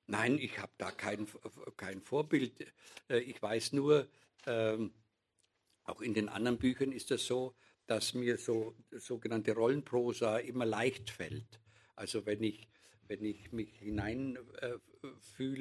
[0.06, 1.26] Nein, ich habe da kein,
[1.76, 2.52] kein Vorbild.
[3.08, 4.08] Äh, Ich weiß nur,
[4.46, 4.92] ähm,
[5.84, 7.54] auch in den anderen Büchern ist das so,
[7.86, 11.60] dass mir so sogenannte Rollenprosa immer leicht fällt.
[11.96, 12.68] Also wenn ich,
[13.08, 14.42] wenn ich mich hineinfühle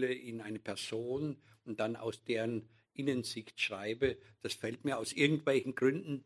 [0.09, 5.75] äh, in eine Person und dann aus deren Innensicht schreibe, das fällt mir aus irgendwelchen
[5.75, 6.25] Gründen,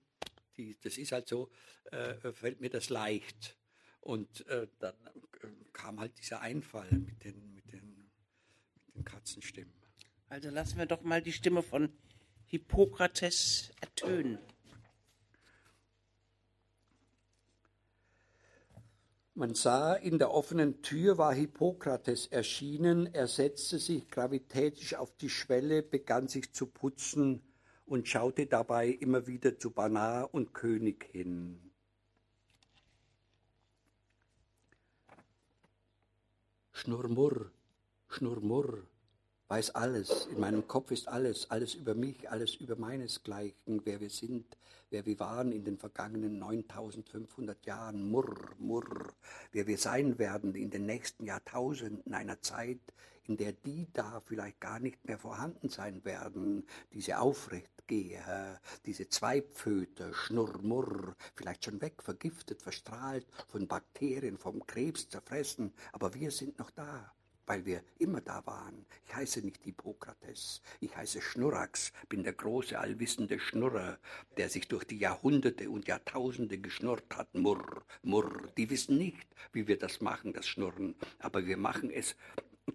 [0.57, 1.51] die, das ist halt so,
[1.91, 3.57] äh, fällt mir das leicht.
[4.01, 4.95] Und äh, dann
[5.41, 7.58] äh, kam halt dieser Einfall mit den
[9.03, 9.73] Katzenstimmen.
[10.29, 11.91] Also lassen wir doch mal die Stimme von
[12.45, 14.39] Hippokrates ertönen.
[19.39, 25.29] Man sah, in der offenen Tür war Hippokrates erschienen, er setzte sich gravitätisch auf die
[25.29, 27.41] Schwelle, begann sich zu putzen
[27.85, 31.71] und schaute dabei immer wieder zu Banar und König hin.
[36.73, 37.51] Schnurmurr,
[38.11, 38.87] Schnurmurr,
[39.49, 44.09] weiß alles, in meinem Kopf ist alles, alles über mich, alles über meinesgleichen, wer wir
[44.09, 44.57] sind,
[44.89, 49.13] wer wir waren in den vergangenen 9500 Jahren, Murr, Murr,
[49.51, 52.81] wer wir sein werden in den nächsten Jahrtausenden einer Zeit,
[53.25, 60.15] in der die da vielleicht gar nicht mehr vorhanden sein werden, diese Aufrechtgeher, diese Zweipföter,
[60.15, 66.71] Schnurrmurr, vielleicht schon weg, vergiftet, verstrahlt, von Bakterien, vom Krebs zerfressen, aber wir sind noch
[66.71, 67.13] da
[67.49, 68.85] weil wir immer da waren.
[69.07, 73.97] Ich heiße nicht Hippokrates, ich heiße Schnurrax, bin der große, allwissende Schnurrer,
[74.37, 77.33] der sich durch die Jahrhunderte und Jahrtausende geschnurrt hat.
[77.33, 78.51] Murr, murr.
[78.55, 82.15] Die wissen nicht, wie wir das machen, das Schnurren, aber wir machen es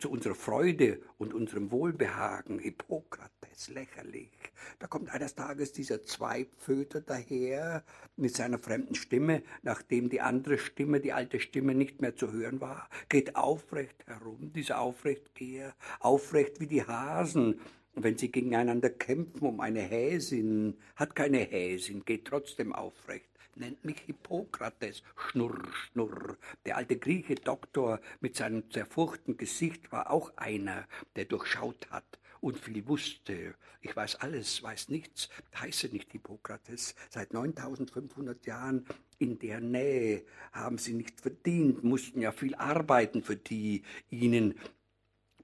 [0.00, 2.58] zu unserer Freude und unserem Wohlbehagen.
[2.58, 4.30] Hippokrates, lächerlich.
[4.78, 7.84] Da kommt eines Tages dieser Zweipföter daher
[8.16, 12.60] mit seiner fremden Stimme, nachdem die andere Stimme, die alte Stimme nicht mehr zu hören
[12.60, 17.60] war, geht aufrecht herum, dieser Aufrechtgeher, aufrecht wie die Hasen,
[17.94, 24.00] wenn sie gegeneinander kämpfen um eine Häsin, hat keine Häsin, geht trotzdem aufrecht nennt mich
[24.00, 25.02] Hippokrates.
[25.16, 26.36] Schnurr, schnurr.
[26.66, 30.86] Der alte Grieche Doktor mit seinem zerfurchten Gesicht war auch einer,
[31.16, 33.54] der durchschaut hat und viel wusste.
[33.80, 36.94] Ich weiß alles, weiß nichts, heiße nicht Hippokrates.
[37.08, 38.86] Seit 9500 Jahren
[39.18, 44.54] in der Nähe haben sie nicht verdient, mussten ja viel arbeiten für die ihnen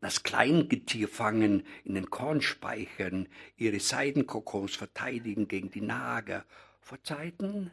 [0.01, 6.45] das Kleingetier fangen, in den Kornspeichern, ihre Seidenkokons verteidigen gegen die Nager.
[6.81, 7.71] Vor Zeiten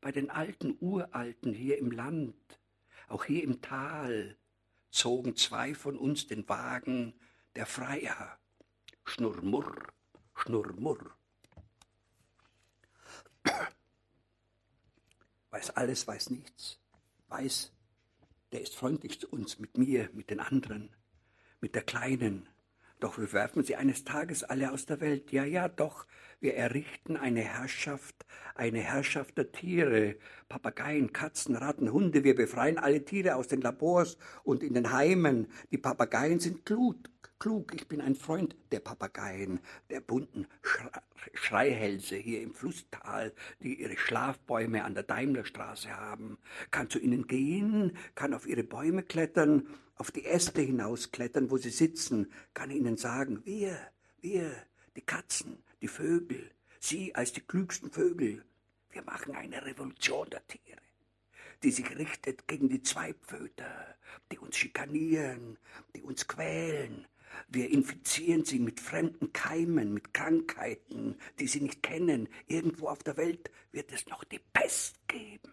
[0.00, 2.60] bei den alten Uralten hier im Land,
[3.08, 4.36] auch hier im Tal,
[4.90, 7.14] zogen zwei von uns den Wagen
[7.56, 8.38] der Freier.
[9.04, 9.88] Schnurrmurr,
[10.34, 11.16] Schnurrmurr.
[15.50, 16.78] Weiß alles, weiß nichts,
[17.28, 17.72] weiß,
[18.52, 20.94] der ist freundlich zu uns, mit mir, mit den anderen,
[21.60, 22.48] mit der Kleinen,
[23.00, 25.30] Doch wir werfen sie eines Tages alle aus der Welt.
[25.30, 26.06] Ja, ja, doch.
[26.40, 28.24] Wir errichten eine Herrschaft,
[28.54, 30.14] eine Herrschaft der Tiere.
[30.48, 32.22] Papageien, Katzen, Ratten, Hunde.
[32.22, 35.48] Wir befreien alle Tiere aus den Labors und in den Heimen.
[35.72, 36.96] Die Papageien sind klug,
[37.40, 37.74] klug.
[37.74, 39.58] Ich bin ein Freund der Papageien,
[39.90, 40.46] der bunten
[41.34, 46.38] Schreihälse hier im Flusstal, die ihre Schlafbäume an der Daimlerstraße haben.
[46.70, 49.66] Kann zu ihnen gehen, kann auf ihre Bäume klettern,
[49.96, 53.76] auf die Äste hinausklettern, wo sie sitzen, kann ihnen sagen, wir,
[54.20, 54.52] wir,
[54.94, 56.50] die Katzen, die Vögel,
[56.80, 58.44] Sie als die klügsten Vögel,
[58.90, 60.80] wir machen eine Revolution der Tiere,
[61.62, 63.96] die sich richtet gegen die Zweipföter,
[64.30, 65.58] die uns schikanieren,
[65.94, 67.06] die uns quälen.
[67.48, 72.28] Wir infizieren sie mit fremden Keimen, mit Krankheiten, die sie nicht kennen.
[72.46, 75.52] Irgendwo auf der Welt wird es noch die Pest geben.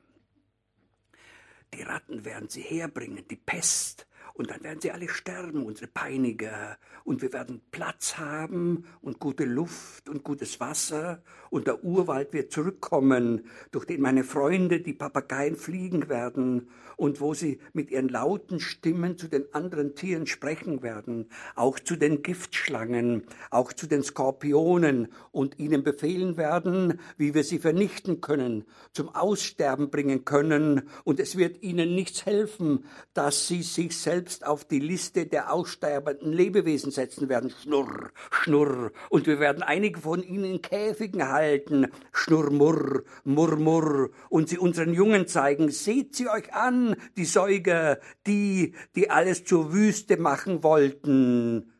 [1.74, 6.78] Die Ratten werden sie herbringen, die Pest, und dann werden sie alle sterben, unsere Peiniger.
[7.06, 11.24] Und wir werden Platz haben und gute Luft und gutes Wasser.
[11.50, 16.68] Und der Urwald wird zurückkommen, durch den meine Freunde, die Papageien, fliegen werden.
[16.98, 21.30] Und wo sie mit ihren lauten Stimmen zu den anderen Tieren sprechen werden.
[21.56, 25.14] Auch zu den Giftschlangen, auch zu den Skorpionen.
[25.32, 30.90] Und ihnen befehlen werden, wie wir sie vernichten können, zum Aussterben bringen können.
[31.06, 32.84] Und es wird ihnen nichts helfen,
[33.14, 37.52] dass sie sich selbst selbst auf die Liste der aussterbenden Lebewesen setzen werden.
[37.52, 38.92] Schnurr, schnurr.
[39.10, 41.92] Und wir werden einige von ihnen in Käfigen halten.
[42.12, 44.10] Schnurrmurr, murmurr.
[44.30, 45.70] Und sie unseren Jungen zeigen.
[45.70, 51.72] Seht sie euch an, die Säuger, die, die alles zur Wüste machen wollten.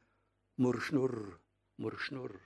[0.56, 1.40] Murr, schnurr,
[1.78, 2.45] murr, schnurr.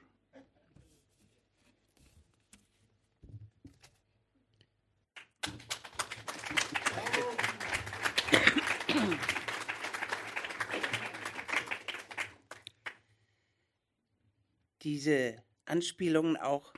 [14.82, 16.73] Diese Anspielungen auch,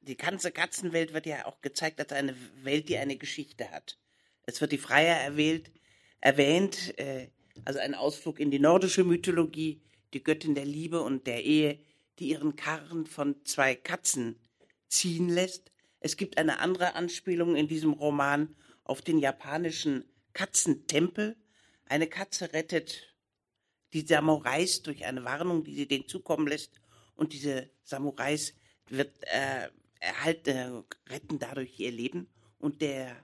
[0.00, 3.98] die ganze Katzenwelt wird ja auch gezeigt als eine Welt, die eine Geschichte hat.
[4.46, 5.70] Es wird die Freier erwählt,
[6.20, 7.28] erwähnt, äh,
[7.64, 9.82] also ein Ausflug in die nordische Mythologie,
[10.14, 11.78] die Göttin der Liebe und der Ehe,
[12.18, 14.40] die ihren Karren von zwei Katzen
[14.88, 15.70] ziehen lässt.
[16.00, 21.36] Es gibt eine andere Anspielung in diesem Roman auf den japanischen Katzentempel.
[21.84, 23.14] Eine Katze rettet
[23.92, 26.80] die Samurais durch eine Warnung, die sie denen zukommen lässt
[27.18, 28.54] und diese Samurais
[28.88, 29.68] wird, äh,
[30.00, 33.14] erhalten, äh, retten dadurch ihr Leben und der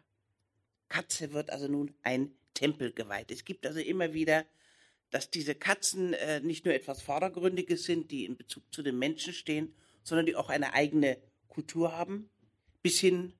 [0.88, 3.30] Katze wird also nun ein Tempel geweiht.
[3.30, 4.45] Es gibt also immer wieder,
[5.11, 9.32] dass diese Katzen äh, nicht nur etwas Vordergründiges sind, die in Bezug zu den Menschen
[9.32, 11.16] stehen, sondern die auch eine eigene
[11.49, 12.28] Kultur haben,
[12.82, 13.32] bis hin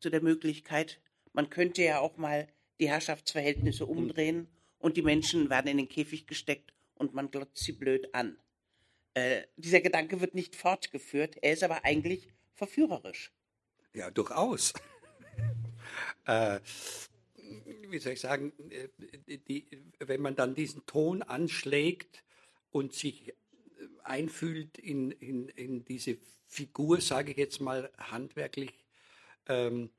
[0.00, 1.00] zu der Möglichkeit,
[1.32, 4.46] man könnte ja auch mal die Herrschaftsverhältnisse umdrehen
[4.78, 8.38] und die Menschen werden in den Käfig gesteckt und man glotzt sie blöd an.
[9.18, 13.32] Äh, dieser Gedanke wird nicht fortgeführt, er ist aber eigentlich verführerisch.
[13.92, 14.74] Ja, durchaus.
[16.26, 16.60] äh,
[17.88, 19.66] wie soll ich sagen, äh, die,
[19.98, 22.22] wenn man dann diesen Ton anschlägt
[22.70, 23.34] und sich
[24.04, 26.16] einfühlt in, in, in diese
[26.46, 28.72] Figur, sage ich jetzt mal handwerklich,
[29.48, 29.90] ähm,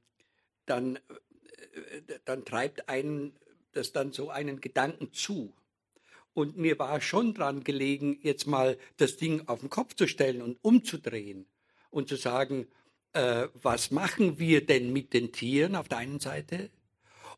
[0.65, 3.37] dann, äh, dann treibt einen
[3.73, 5.53] das dann so einen Gedanken zu.
[6.33, 10.41] Und mir war schon dran gelegen, jetzt mal das Ding auf den Kopf zu stellen
[10.41, 11.45] und umzudrehen
[11.89, 12.67] und zu sagen,
[13.13, 16.69] äh, was machen wir denn mit den Tieren auf der einen Seite?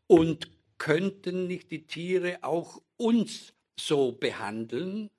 [0.06, 5.10] Und könnten nicht die Tiere auch uns so behandeln?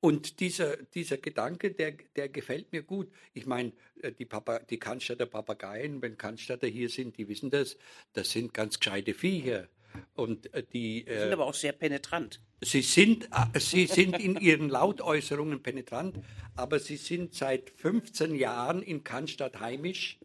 [0.00, 3.10] Und dieser, dieser Gedanke, der, der gefällt mir gut.
[3.32, 3.72] Ich meine,
[4.02, 7.78] äh, die, Papa, die Cannstatter Papageien, wenn Cannstatter hier sind, die wissen das,
[8.12, 9.66] das sind ganz gescheite Viecher.
[10.14, 12.40] Und äh, die, die sind äh, aber auch sehr penetrant.
[12.60, 16.18] Sie sind, äh, sie sind in ihren Lautäußerungen penetrant,
[16.56, 20.18] aber sie sind seit 15 Jahren in Cannstatt heimisch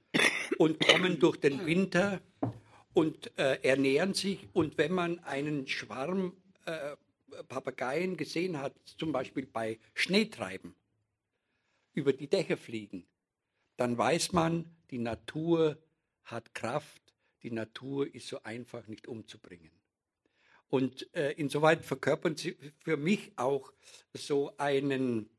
[0.57, 2.21] und kommen durch den Winter
[2.93, 4.47] und äh, ernähren sich.
[4.53, 6.33] Und wenn man einen Schwarm
[6.65, 6.95] äh,
[7.47, 10.75] Papageien gesehen hat, zum Beispiel bei Schneetreiben,
[11.93, 13.05] über die Dächer fliegen,
[13.77, 15.77] dann weiß man, die Natur
[16.23, 17.01] hat Kraft
[17.43, 19.71] die Natur ist so einfach nicht umzubringen.
[20.69, 23.73] Und äh, insoweit verkörpern sie für mich auch
[24.13, 25.29] so einen,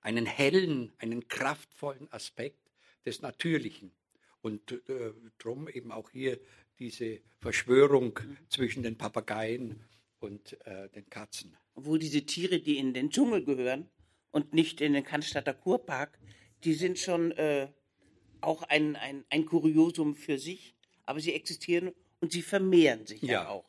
[0.00, 2.70] einen hellen, einen kraftvollen Aspekt
[3.04, 3.92] des Natürlichen.
[4.40, 6.38] Und äh, drum eben auch hier
[6.78, 8.18] diese Verschwörung
[8.48, 9.84] zwischen den Papageien
[10.20, 11.56] und äh, den Katzen.
[11.74, 13.90] Wo diese Tiere, die in den Dschungel gehören
[14.30, 16.18] und nicht in den Cannstatter Kurpark,
[16.64, 17.68] die sind schon äh,
[18.40, 23.32] auch ein, ein, ein Kuriosum für sich aber sie existieren und sie vermehren sich ja,
[23.32, 23.68] ja auch.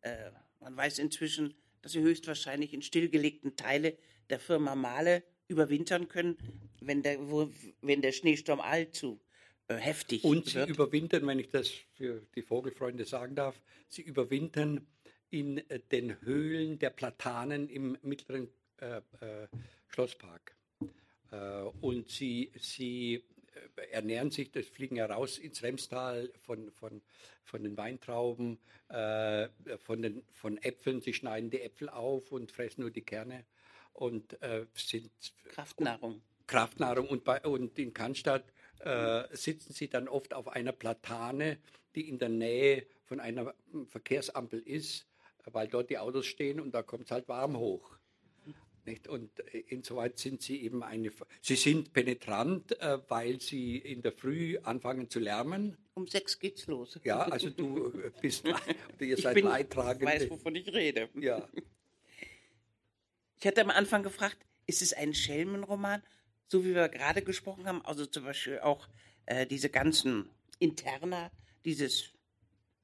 [0.00, 0.30] Äh,
[0.60, 3.96] man weiß inzwischen, dass sie höchstwahrscheinlich in stillgelegten Teile
[4.30, 6.36] der Firma Mahle überwintern können,
[6.80, 9.20] wenn der, wo, wenn der Schneesturm allzu
[9.68, 14.86] äh, heftig Und sie überwintern, wenn ich das für die Vogelfreunde sagen darf, sie überwintern
[15.30, 19.48] in äh, den Höhlen der Platanen im mittleren äh, äh,
[19.88, 20.56] Schlosspark.
[21.30, 23.24] Äh, und sie, sie
[23.90, 27.02] ernähren sich, das fliegen ja raus ins Remstal von, von,
[27.44, 29.48] von den Weintrauben, äh,
[29.78, 31.00] von, den, von Äpfeln.
[31.00, 33.44] Sie schneiden die Äpfel auf und fressen nur die Kerne
[33.92, 35.10] und äh, sind
[35.44, 36.22] Kraftnahrung.
[36.46, 41.58] Kraftnahrung und, bei, und in Cannstatt äh, sitzen sie dann oft auf einer Platane,
[41.94, 43.54] die in der Nähe von einer
[43.86, 45.06] Verkehrsampel ist,
[45.44, 47.96] weil dort die Autos stehen und da kommt es halt warm hoch.
[48.84, 49.06] Nicht?
[49.06, 51.12] Und äh, insoweit sind sie eben eine.
[51.40, 55.76] Sie sind penetrant, äh, weil sie in der Früh anfangen zu lärmen.
[55.94, 56.98] Um sechs geht's los.
[57.04, 58.44] Ja, also du äh, bist,
[59.00, 60.06] ihr ich seid bin, Leidtragende.
[60.06, 61.08] weiß, wovon ich rede.
[61.14, 61.48] ja.
[63.38, 66.02] Ich hatte am Anfang gefragt, ist es ein Schelmenroman,
[66.46, 67.84] so wie wir gerade gesprochen haben?
[67.84, 68.88] Also zum Beispiel auch
[69.26, 70.30] äh, diese ganzen
[70.60, 71.32] Interna,
[71.64, 72.10] dieses,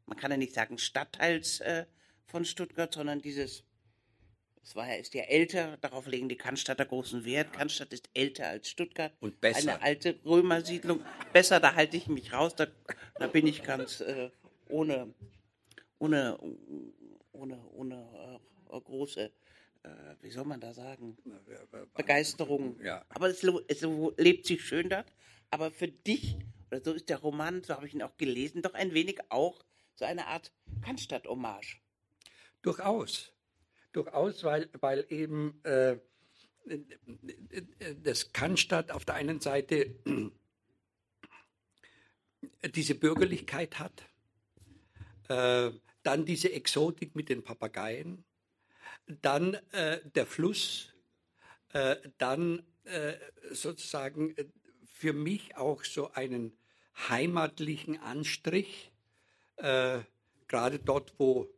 [0.06, 1.86] man kann ja nicht sagen Stadtteils äh,
[2.26, 3.62] von Stuttgart, sondern dieses,
[4.62, 7.52] es war ist ja älter, darauf legen die Cannstatter großen Wert.
[7.52, 9.12] Cannstatt ist älter als Stuttgart.
[9.20, 9.74] Und besser.
[9.74, 11.04] Eine alte Römersiedlung.
[11.32, 12.66] Besser, da halte ich mich raus, da,
[13.18, 14.30] da bin ich ganz äh,
[14.68, 15.14] ohne,
[15.98, 16.38] ohne,
[17.32, 18.40] ohne, ohne
[18.70, 19.30] äh, große,
[19.82, 19.88] äh,
[20.20, 21.16] wie soll man da sagen,
[21.94, 22.78] Begeisterung.
[22.82, 23.04] Ja.
[23.08, 23.86] Aber es, es
[24.16, 25.12] lebt sich schön dort.
[25.50, 26.36] Aber für dich,
[26.70, 29.64] oder so ist der Roman, so habe ich ihn auch gelesen, doch ein wenig auch
[29.94, 30.52] so eine Art
[30.82, 31.80] Cannstatt-Hommage.
[32.62, 33.32] Durchaus.
[33.98, 35.96] Durchaus, weil, weil eben äh,
[38.04, 39.96] das Cannstatt auf der einen Seite
[42.76, 44.04] diese Bürgerlichkeit hat,
[45.28, 45.72] äh,
[46.04, 48.24] dann diese Exotik mit den Papageien,
[49.20, 50.94] dann äh, der Fluss,
[51.72, 53.14] äh, dann äh,
[53.50, 54.44] sozusagen äh,
[54.86, 56.56] für mich auch so einen
[57.08, 58.92] heimatlichen Anstrich,
[59.56, 59.98] äh,
[60.46, 61.48] gerade dort, wo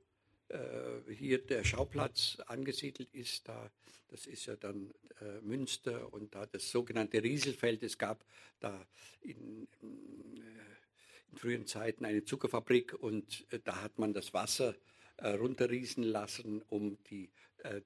[0.51, 3.71] äh, hier der Schauplatz angesiedelt ist, da,
[4.09, 7.83] das ist ja dann äh, Münster und da das sogenannte Rieselfeld.
[7.83, 8.25] Es gab
[8.59, 8.87] da
[9.21, 14.75] in, äh, in frühen Zeiten eine Zuckerfabrik und äh, da hat man das Wasser
[15.23, 17.29] runterrieseln lassen, um die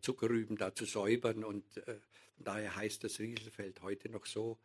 [0.02, 1.64] Zuckerrüben da zu säubern und
[2.36, 4.56] daher heißt das Rieselfeld heute noch so.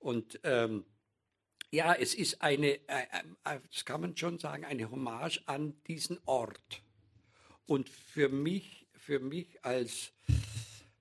[0.00, 0.84] Und ähm,
[1.74, 3.06] ja, es ist eine, äh,
[3.72, 6.83] das kann man schon sagen, eine Hommage an diesen Ort.
[7.66, 10.12] Und für mich, für mich als,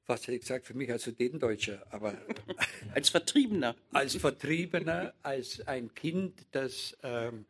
[0.06, 2.18] was hätte ich gesagt, für mich als Sudetendeutscher, aber
[2.94, 3.76] Als Vertriebener.
[3.92, 7.46] als Vertriebener, als ein Kind, das ähm,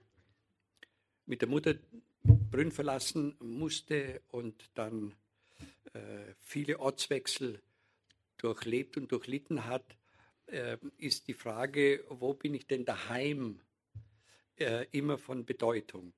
[1.25, 1.75] mit der Mutter
[2.23, 5.13] Brünn verlassen musste und dann
[5.93, 7.61] äh, viele Ortswechsel
[8.37, 9.97] durchlebt und durchlitten hat,
[10.47, 13.59] äh, ist die Frage, wo bin ich denn daheim,
[14.57, 16.13] äh, immer von Bedeutung.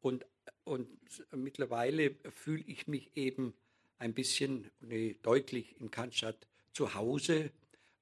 [0.00, 0.26] Und,
[0.64, 0.88] und
[1.32, 3.54] mittlerweile fühle ich mich eben
[3.98, 7.50] ein bisschen, nee, deutlich in Cannstatt zu Hause,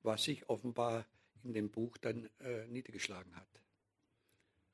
[0.03, 1.07] was sich offenbar
[1.45, 3.49] in dem Buch dann äh, niedergeschlagen hat.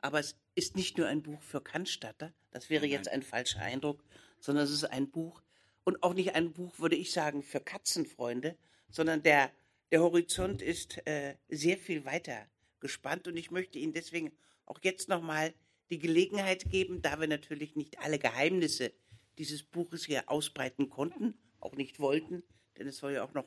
[0.00, 3.60] Aber es ist nicht nur ein Buch für Cannstatter, das wäre Nein, jetzt ein falscher
[3.60, 4.04] Eindruck,
[4.38, 5.42] sondern es ist ein Buch
[5.84, 8.56] und auch nicht ein Buch, würde ich sagen, für Katzenfreunde,
[8.90, 9.50] sondern der,
[9.90, 12.46] der Horizont ist äh, sehr viel weiter
[12.80, 14.32] gespannt und ich möchte Ihnen deswegen
[14.66, 15.52] auch jetzt nochmal
[15.90, 18.92] die Gelegenheit geben, da wir natürlich nicht alle Geheimnisse
[19.38, 22.42] dieses Buches hier ausbreiten konnten, auch nicht wollten,
[22.76, 23.46] denn es soll ja auch noch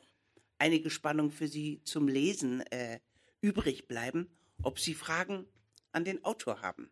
[0.58, 3.00] einige Spannung für Sie zum Lesen äh,
[3.40, 4.28] übrig bleiben,
[4.62, 5.46] ob Sie Fragen
[5.92, 6.90] an den Autor haben.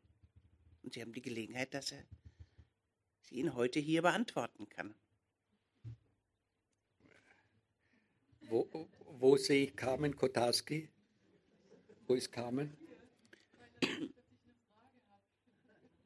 [0.82, 2.04] Und Sie haben die Gelegenheit, dass er
[3.22, 4.94] sie Ihnen heute hier beantworten kann.
[8.40, 8.68] Wo,
[9.18, 10.88] wo sehe ich Carmen Kotarski?
[12.06, 12.76] Wo ist Carmen?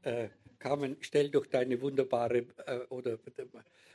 [0.05, 0.29] Äh,
[0.59, 3.19] Carmen, stell doch deine wunderbare äh, oder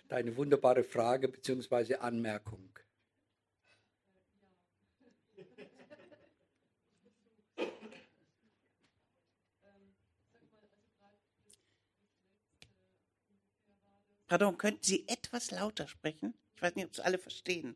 [0.08, 1.96] deine wunderbare Frage bzw.
[1.96, 2.68] Anmerkung.
[14.26, 16.34] Pardon, könnten Sie etwas lauter sprechen?
[16.56, 17.76] Ich weiß nicht, ob es alle verstehen.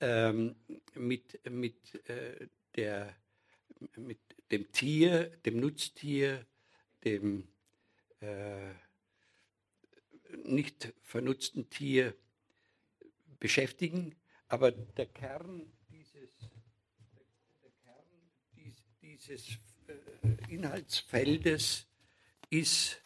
[0.00, 0.56] ähm,
[0.94, 3.14] mit, mit, äh, der,
[3.96, 4.18] mit
[4.50, 6.46] dem Tier, dem Nutztier,
[7.04, 7.48] dem
[8.20, 8.72] äh,
[10.44, 12.14] nicht vernutzten Tier
[13.38, 14.14] beschäftigen.
[14.48, 16.30] Aber der Kern dieses,
[17.62, 18.04] der Kern
[19.02, 21.86] dieses äh, Inhaltsfeldes
[22.50, 23.00] ist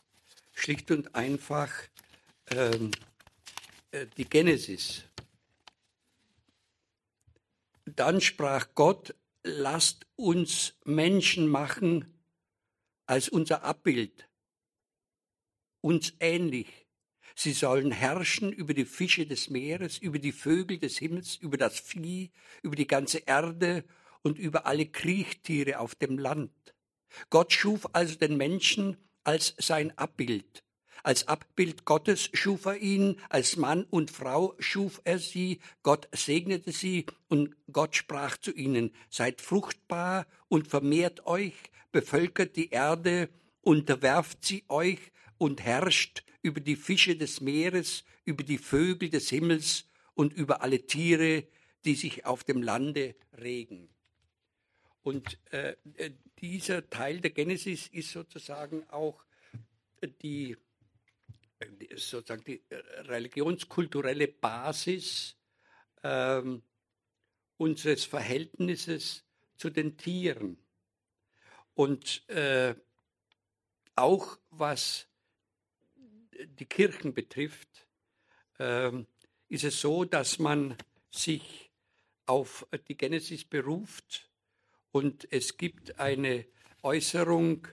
[0.53, 1.73] schlicht und einfach
[2.51, 2.93] ähm,
[3.91, 5.05] äh, die Genesis.
[7.85, 12.23] Dann sprach Gott, lasst uns Menschen machen
[13.07, 14.29] als unser Abbild,
[15.81, 16.87] uns ähnlich.
[17.35, 21.81] Sie sollen herrschen über die Fische des Meeres, über die Vögel des Himmels, über das
[21.81, 22.31] Vieh,
[22.63, 23.85] über die ganze Erde
[24.23, 26.53] und über alle Kriechtiere auf dem Land.
[27.31, 30.62] Gott schuf also den Menschen als sein Abbild.
[31.03, 36.71] Als Abbild Gottes schuf er ihn, als Mann und Frau schuf er sie, Gott segnete
[36.71, 41.55] sie und Gott sprach zu ihnen, seid fruchtbar und vermehrt euch,
[41.91, 43.29] bevölkert die Erde,
[43.63, 45.01] unterwerft sie euch
[45.39, 50.87] und herrscht über die Fische des Meeres, über die Vögel des Himmels und über alle
[50.87, 51.49] Tiere,
[51.85, 53.89] die sich auf dem Lande regen.
[55.03, 59.25] Und äh, äh dieser Teil der Genesis ist sozusagen auch
[60.23, 60.57] die,
[61.97, 65.37] sozusagen die religionskulturelle Basis
[66.03, 66.63] ähm,
[67.57, 69.25] unseres Verhältnisses
[69.57, 70.59] zu den Tieren.
[71.75, 72.75] Und äh,
[73.95, 75.09] auch was
[76.45, 77.87] die Kirchen betrifft,
[78.59, 78.91] äh,
[79.49, 80.77] ist es so, dass man
[81.11, 81.71] sich
[82.27, 84.31] auf die Genesis beruft
[84.93, 86.47] und es gibt eine
[86.83, 87.67] Äußerung,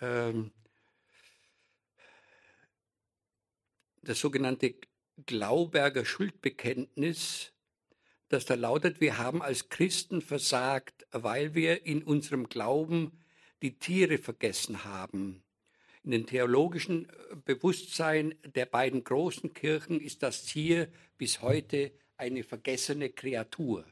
[0.00, 0.52] ähm,
[4.02, 4.74] das sogenannte
[5.26, 7.52] Glauberger Schuldbekenntnis,
[8.28, 13.20] das da lautet, wir haben als Christen versagt, weil wir in unserem Glauben
[13.60, 15.44] die Tiere vergessen haben.
[16.02, 17.06] In dem theologischen
[17.44, 23.86] Bewusstsein der beiden großen Kirchen ist das Tier bis heute eine vergessene Kreatur.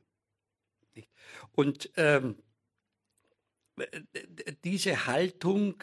[1.52, 2.36] Und ähm,
[4.64, 5.82] diese Haltung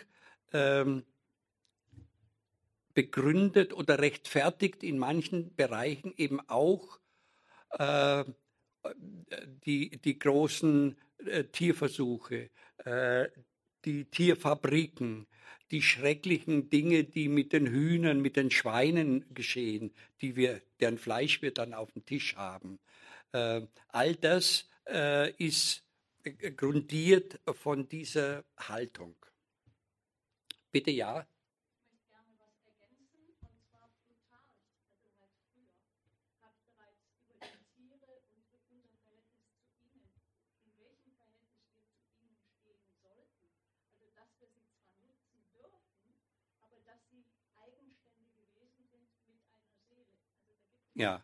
[0.52, 1.06] ähm,
[2.98, 6.98] begründet oder rechtfertigt in manchen Bereichen eben auch
[7.78, 8.24] äh,
[9.68, 13.28] die, die großen äh, Tierversuche, äh,
[13.86, 15.28] die Tierfabriken,
[15.70, 21.44] die schrecklichen Dinge, die mit den Hühnern, mit den Schweinen geschehen, die wir, deren Fleisch
[21.44, 22.80] wir dann auf dem Tisch haben.
[23.32, 25.84] Äh, all das äh, ist
[26.56, 29.16] grundiert von dieser Haltung.
[30.72, 31.28] Bitte ja.
[50.98, 51.22] Ja.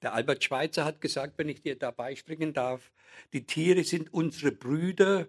[0.00, 2.90] Der Albert Schweitzer hat gesagt, wenn ich dir dabei springen darf,
[3.34, 5.26] die Tiere sind unsere Brüder.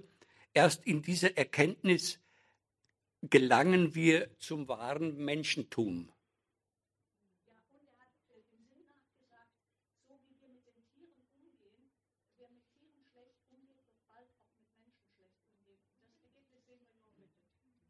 [0.53, 2.21] Erst in dieser Erkenntnis
[3.21, 6.09] gelangen wir zum wahren Menschentum.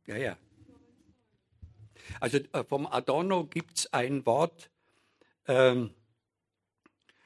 [0.08, 0.38] Ja, ja.
[2.20, 4.72] Also äh, vom Adorno gibt es ein Wort,
[5.48, 5.94] ähm,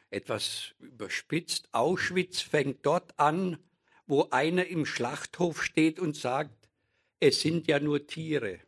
[0.10, 3.57] etwas überspitzt, Auschwitz fängt dort an,
[4.07, 6.69] wo einer im Schlachthof steht und sagt,
[7.19, 8.60] es sind ja nur Tiere.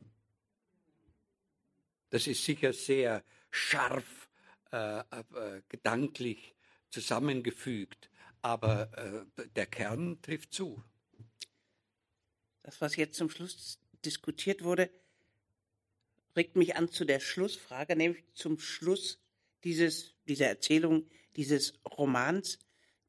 [2.10, 4.30] Das ist sicher sehr scharf,
[4.72, 6.56] äh, äh, gedanklich
[6.90, 8.10] zusammengefügt,
[8.42, 10.84] aber äh, der Kern trifft zu.
[12.64, 14.90] Das, was jetzt zum Schluss diskutiert wurde,
[16.38, 19.20] regt mich an zu der Schlussfrage, nämlich zum Schluss
[19.66, 22.58] dieses, dieser Erzählung, dieses Romans,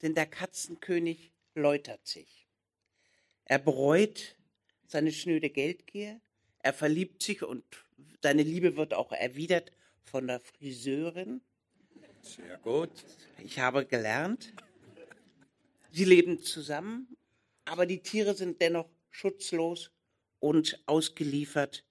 [0.02, 2.48] denn der Katzenkönig läutert sich.
[3.44, 4.36] Er bereut
[4.86, 6.20] seine schnöde Geldgier,
[6.58, 7.64] er verliebt sich und
[8.22, 9.70] seine Liebe wird auch erwidert
[10.02, 11.40] von der Friseurin.
[12.22, 12.90] Sehr gut.
[13.44, 14.52] Ich habe gelernt.
[15.92, 17.16] Sie leben zusammen,
[17.64, 19.92] aber die Tiere sind dennoch schutzlos
[20.40, 21.84] und ausgeliefert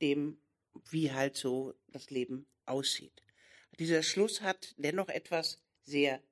[0.00, 0.38] dem,
[0.90, 3.22] wie halt so das Leben aussieht.
[3.78, 6.22] Dieser Schluss hat dennoch etwas sehr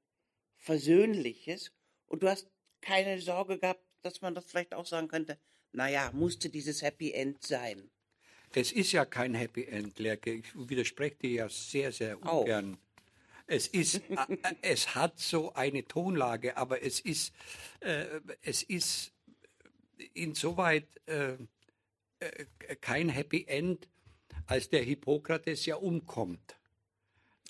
[0.58, 1.72] Versöhnliches
[2.06, 2.48] und du hast
[2.80, 5.38] keine Sorge gehabt, dass man das vielleicht auch sagen könnte,
[5.72, 7.90] naja, musste dieses Happy End sein.
[8.54, 10.32] Es ist ja kein Happy End, Lerke.
[10.32, 12.74] Ich widerspreche dir ja sehr, sehr ungern.
[12.74, 12.78] Auch.
[13.46, 17.32] Es ist, äh, es hat so eine Tonlage, aber es ist,
[17.80, 19.12] äh, es ist
[20.14, 21.36] insoweit äh,
[22.20, 23.88] äh, kein Happy End,
[24.46, 26.56] als der Hippokrates ja umkommt.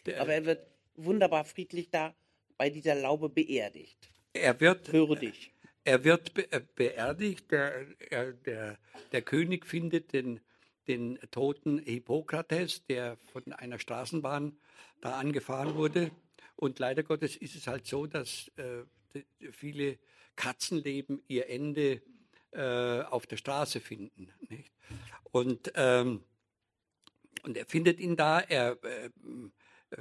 [0.06, 2.14] Der, aber er wird wunderbar friedlich da
[2.56, 3.96] bei dieser Laube beerdigt.
[4.32, 5.52] Er wird, Würdig.
[5.84, 7.84] Er wird be äh, beerdigt, der,
[8.32, 8.78] der,
[9.12, 10.40] der König findet den,
[10.88, 14.58] den toten Hippokrates, der von einer Straßenbahn
[15.00, 16.10] da angefahren wurde.
[16.56, 18.82] Und leider Gottes ist es halt so, dass äh,
[19.52, 19.98] viele
[20.34, 22.02] Katzenleben ihr Ende
[22.56, 24.32] äh, auf der Straße finden.
[24.48, 24.72] Nicht?
[25.30, 26.24] Und, ähm,
[27.42, 29.10] und er findet ihn da, er äh,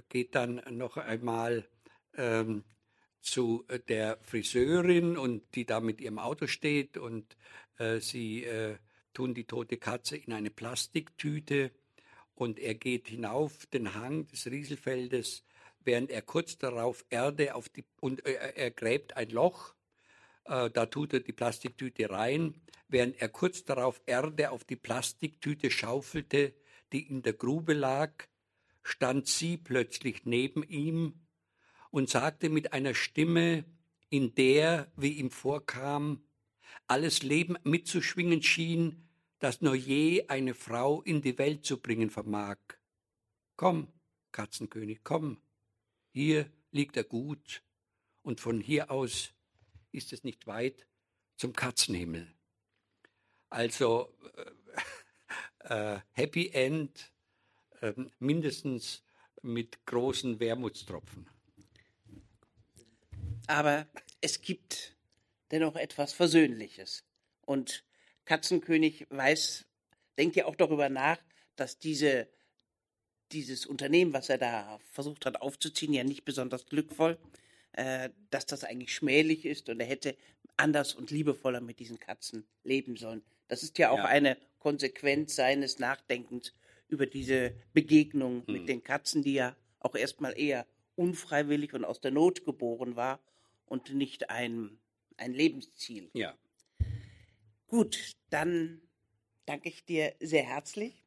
[0.10, 1.68] geht dann noch einmal
[2.15, 2.64] ähm,
[3.22, 7.36] zu der Friseurin und die da mit ihrem Auto steht und
[7.77, 8.77] äh, sie äh,
[9.14, 11.72] tun die tote Katze in eine Plastiktüte
[12.36, 15.44] und er geht hinauf den Hang des Rieselfeldes,
[15.84, 19.74] während er kurz darauf Erde auf die und äh, er gräbt ein Loch,
[20.45, 25.72] äh, da tut er die Plastiktüte rein, während er kurz darauf Erde auf die Plastiktüte
[25.72, 26.53] schaufelte,
[26.93, 28.11] die in der Grube lag,
[28.84, 31.26] stand sie plötzlich neben ihm
[31.89, 33.65] und sagte mit einer Stimme,
[34.09, 36.23] in der, wie ihm vorkam,
[36.88, 39.09] alles Leben mitzuschwingen schien,
[39.39, 42.57] das nur je eine Frau in die Welt zu bringen vermag.
[43.55, 43.88] Komm,
[44.31, 45.41] Katzenkönig, komm,
[46.11, 47.63] hier liegt er gut,
[48.22, 49.35] und von hier aus
[49.95, 50.88] ist es nicht weit
[51.38, 52.34] zum Katzenhimmel.
[53.49, 54.13] Also
[55.59, 57.11] äh, äh, Happy End
[57.81, 59.03] äh, mindestens
[59.41, 61.27] mit großen Wermutstropfen.
[63.47, 63.88] Aber
[64.22, 64.95] es gibt
[65.51, 67.03] dennoch etwas Versöhnliches.
[67.41, 67.84] Und
[68.26, 69.65] Katzenkönig weiß,
[70.17, 71.19] denkt ja auch darüber nach,
[71.55, 72.27] dass diese,
[73.31, 77.19] dieses Unternehmen, was er da versucht hat aufzuziehen, ja nicht besonders glückvoll,
[77.76, 80.15] äh, dass das eigentlich schmählich ist und er hätte
[80.57, 83.22] anders und liebevoller mit diesen Katzen leben sollen.
[83.49, 84.06] Das ist ja auch ja.
[84.06, 86.53] eine Konsequenz seines Nachdenkens
[86.88, 88.53] über diese Begegnung hm.
[88.53, 90.65] mit den Katzen, die ja auch erstmal eher
[90.95, 93.19] unfreiwillig und aus der Not geboren war
[93.65, 94.77] und nicht ein,
[95.18, 96.10] ein Lebensziel.
[96.14, 96.34] Ja.
[97.68, 98.81] Gut, dann
[99.45, 101.03] danke ich dir sehr herzlich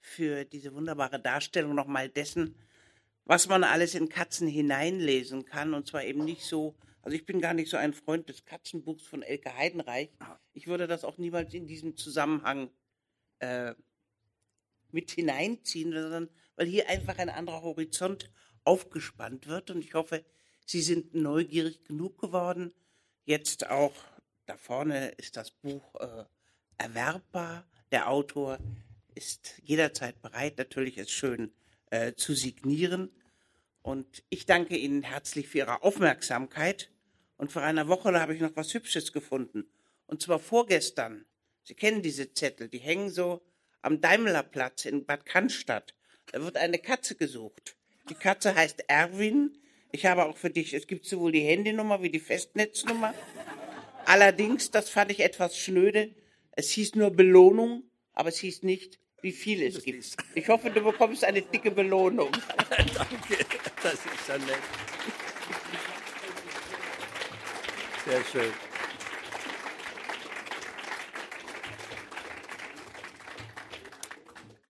[0.00, 2.54] für diese wunderbare Darstellung nochmal dessen,
[3.24, 5.74] was man alles in Katzen hineinlesen kann.
[5.74, 9.06] Und zwar eben nicht so, also ich bin gar nicht so ein Freund des Katzenbuchs
[9.06, 10.10] von Elke Heidenreich.
[10.52, 12.70] Ich würde das auch niemals in diesem Zusammenhang
[13.38, 13.74] äh,
[14.90, 18.30] mit hineinziehen, sondern weil hier einfach ein anderer Horizont
[18.64, 19.70] aufgespannt wird.
[19.70, 20.24] Und ich hoffe,
[20.66, 22.72] Sie sind neugierig genug geworden,
[23.24, 23.92] jetzt auch
[24.50, 26.24] da vorne ist das Buch äh,
[26.76, 27.64] erwerbbar.
[27.92, 28.58] Der Autor
[29.14, 31.52] ist jederzeit bereit, natürlich es schön
[31.90, 33.10] äh, zu signieren.
[33.82, 36.90] Und ich danke Ihnen herzlich für Ihre Aufmerksamkeit.
[37.36, 39.64] Und vor einer Woche habe ich noch was Hübsches gefunden.
[40.06, 41.24] Und zwar vorgestern.
[41.62, 43.42] Sie kennen diese Zettel, die hängen so
[43.82, 45.94] am Daimlerplatz in Bad Cannstatt.
[46.32, 47.76] Da wird eine Katze gesucht.
[48.08, 49.58] Die Katze heißt Erwin.
[49.92, 53.14] Ich habe auch für dich, es gibt sowohl die Handynummer wie die Festnetznummer.
[54.04, 56.14] Allerdings, das fand ich etwas schnöde,
[56.52, 60.16] es hieß nur Belohnung, aber es hieß nicht, wie viel es gibt.
[60.34, 62.30] Ich hoffe, du bekommst eine dicke Belohnung.
[62.68, 63.44] Danke,
[63.82, 64.58] das ist ja nett.
[68.06, 68.69] Sehr schön.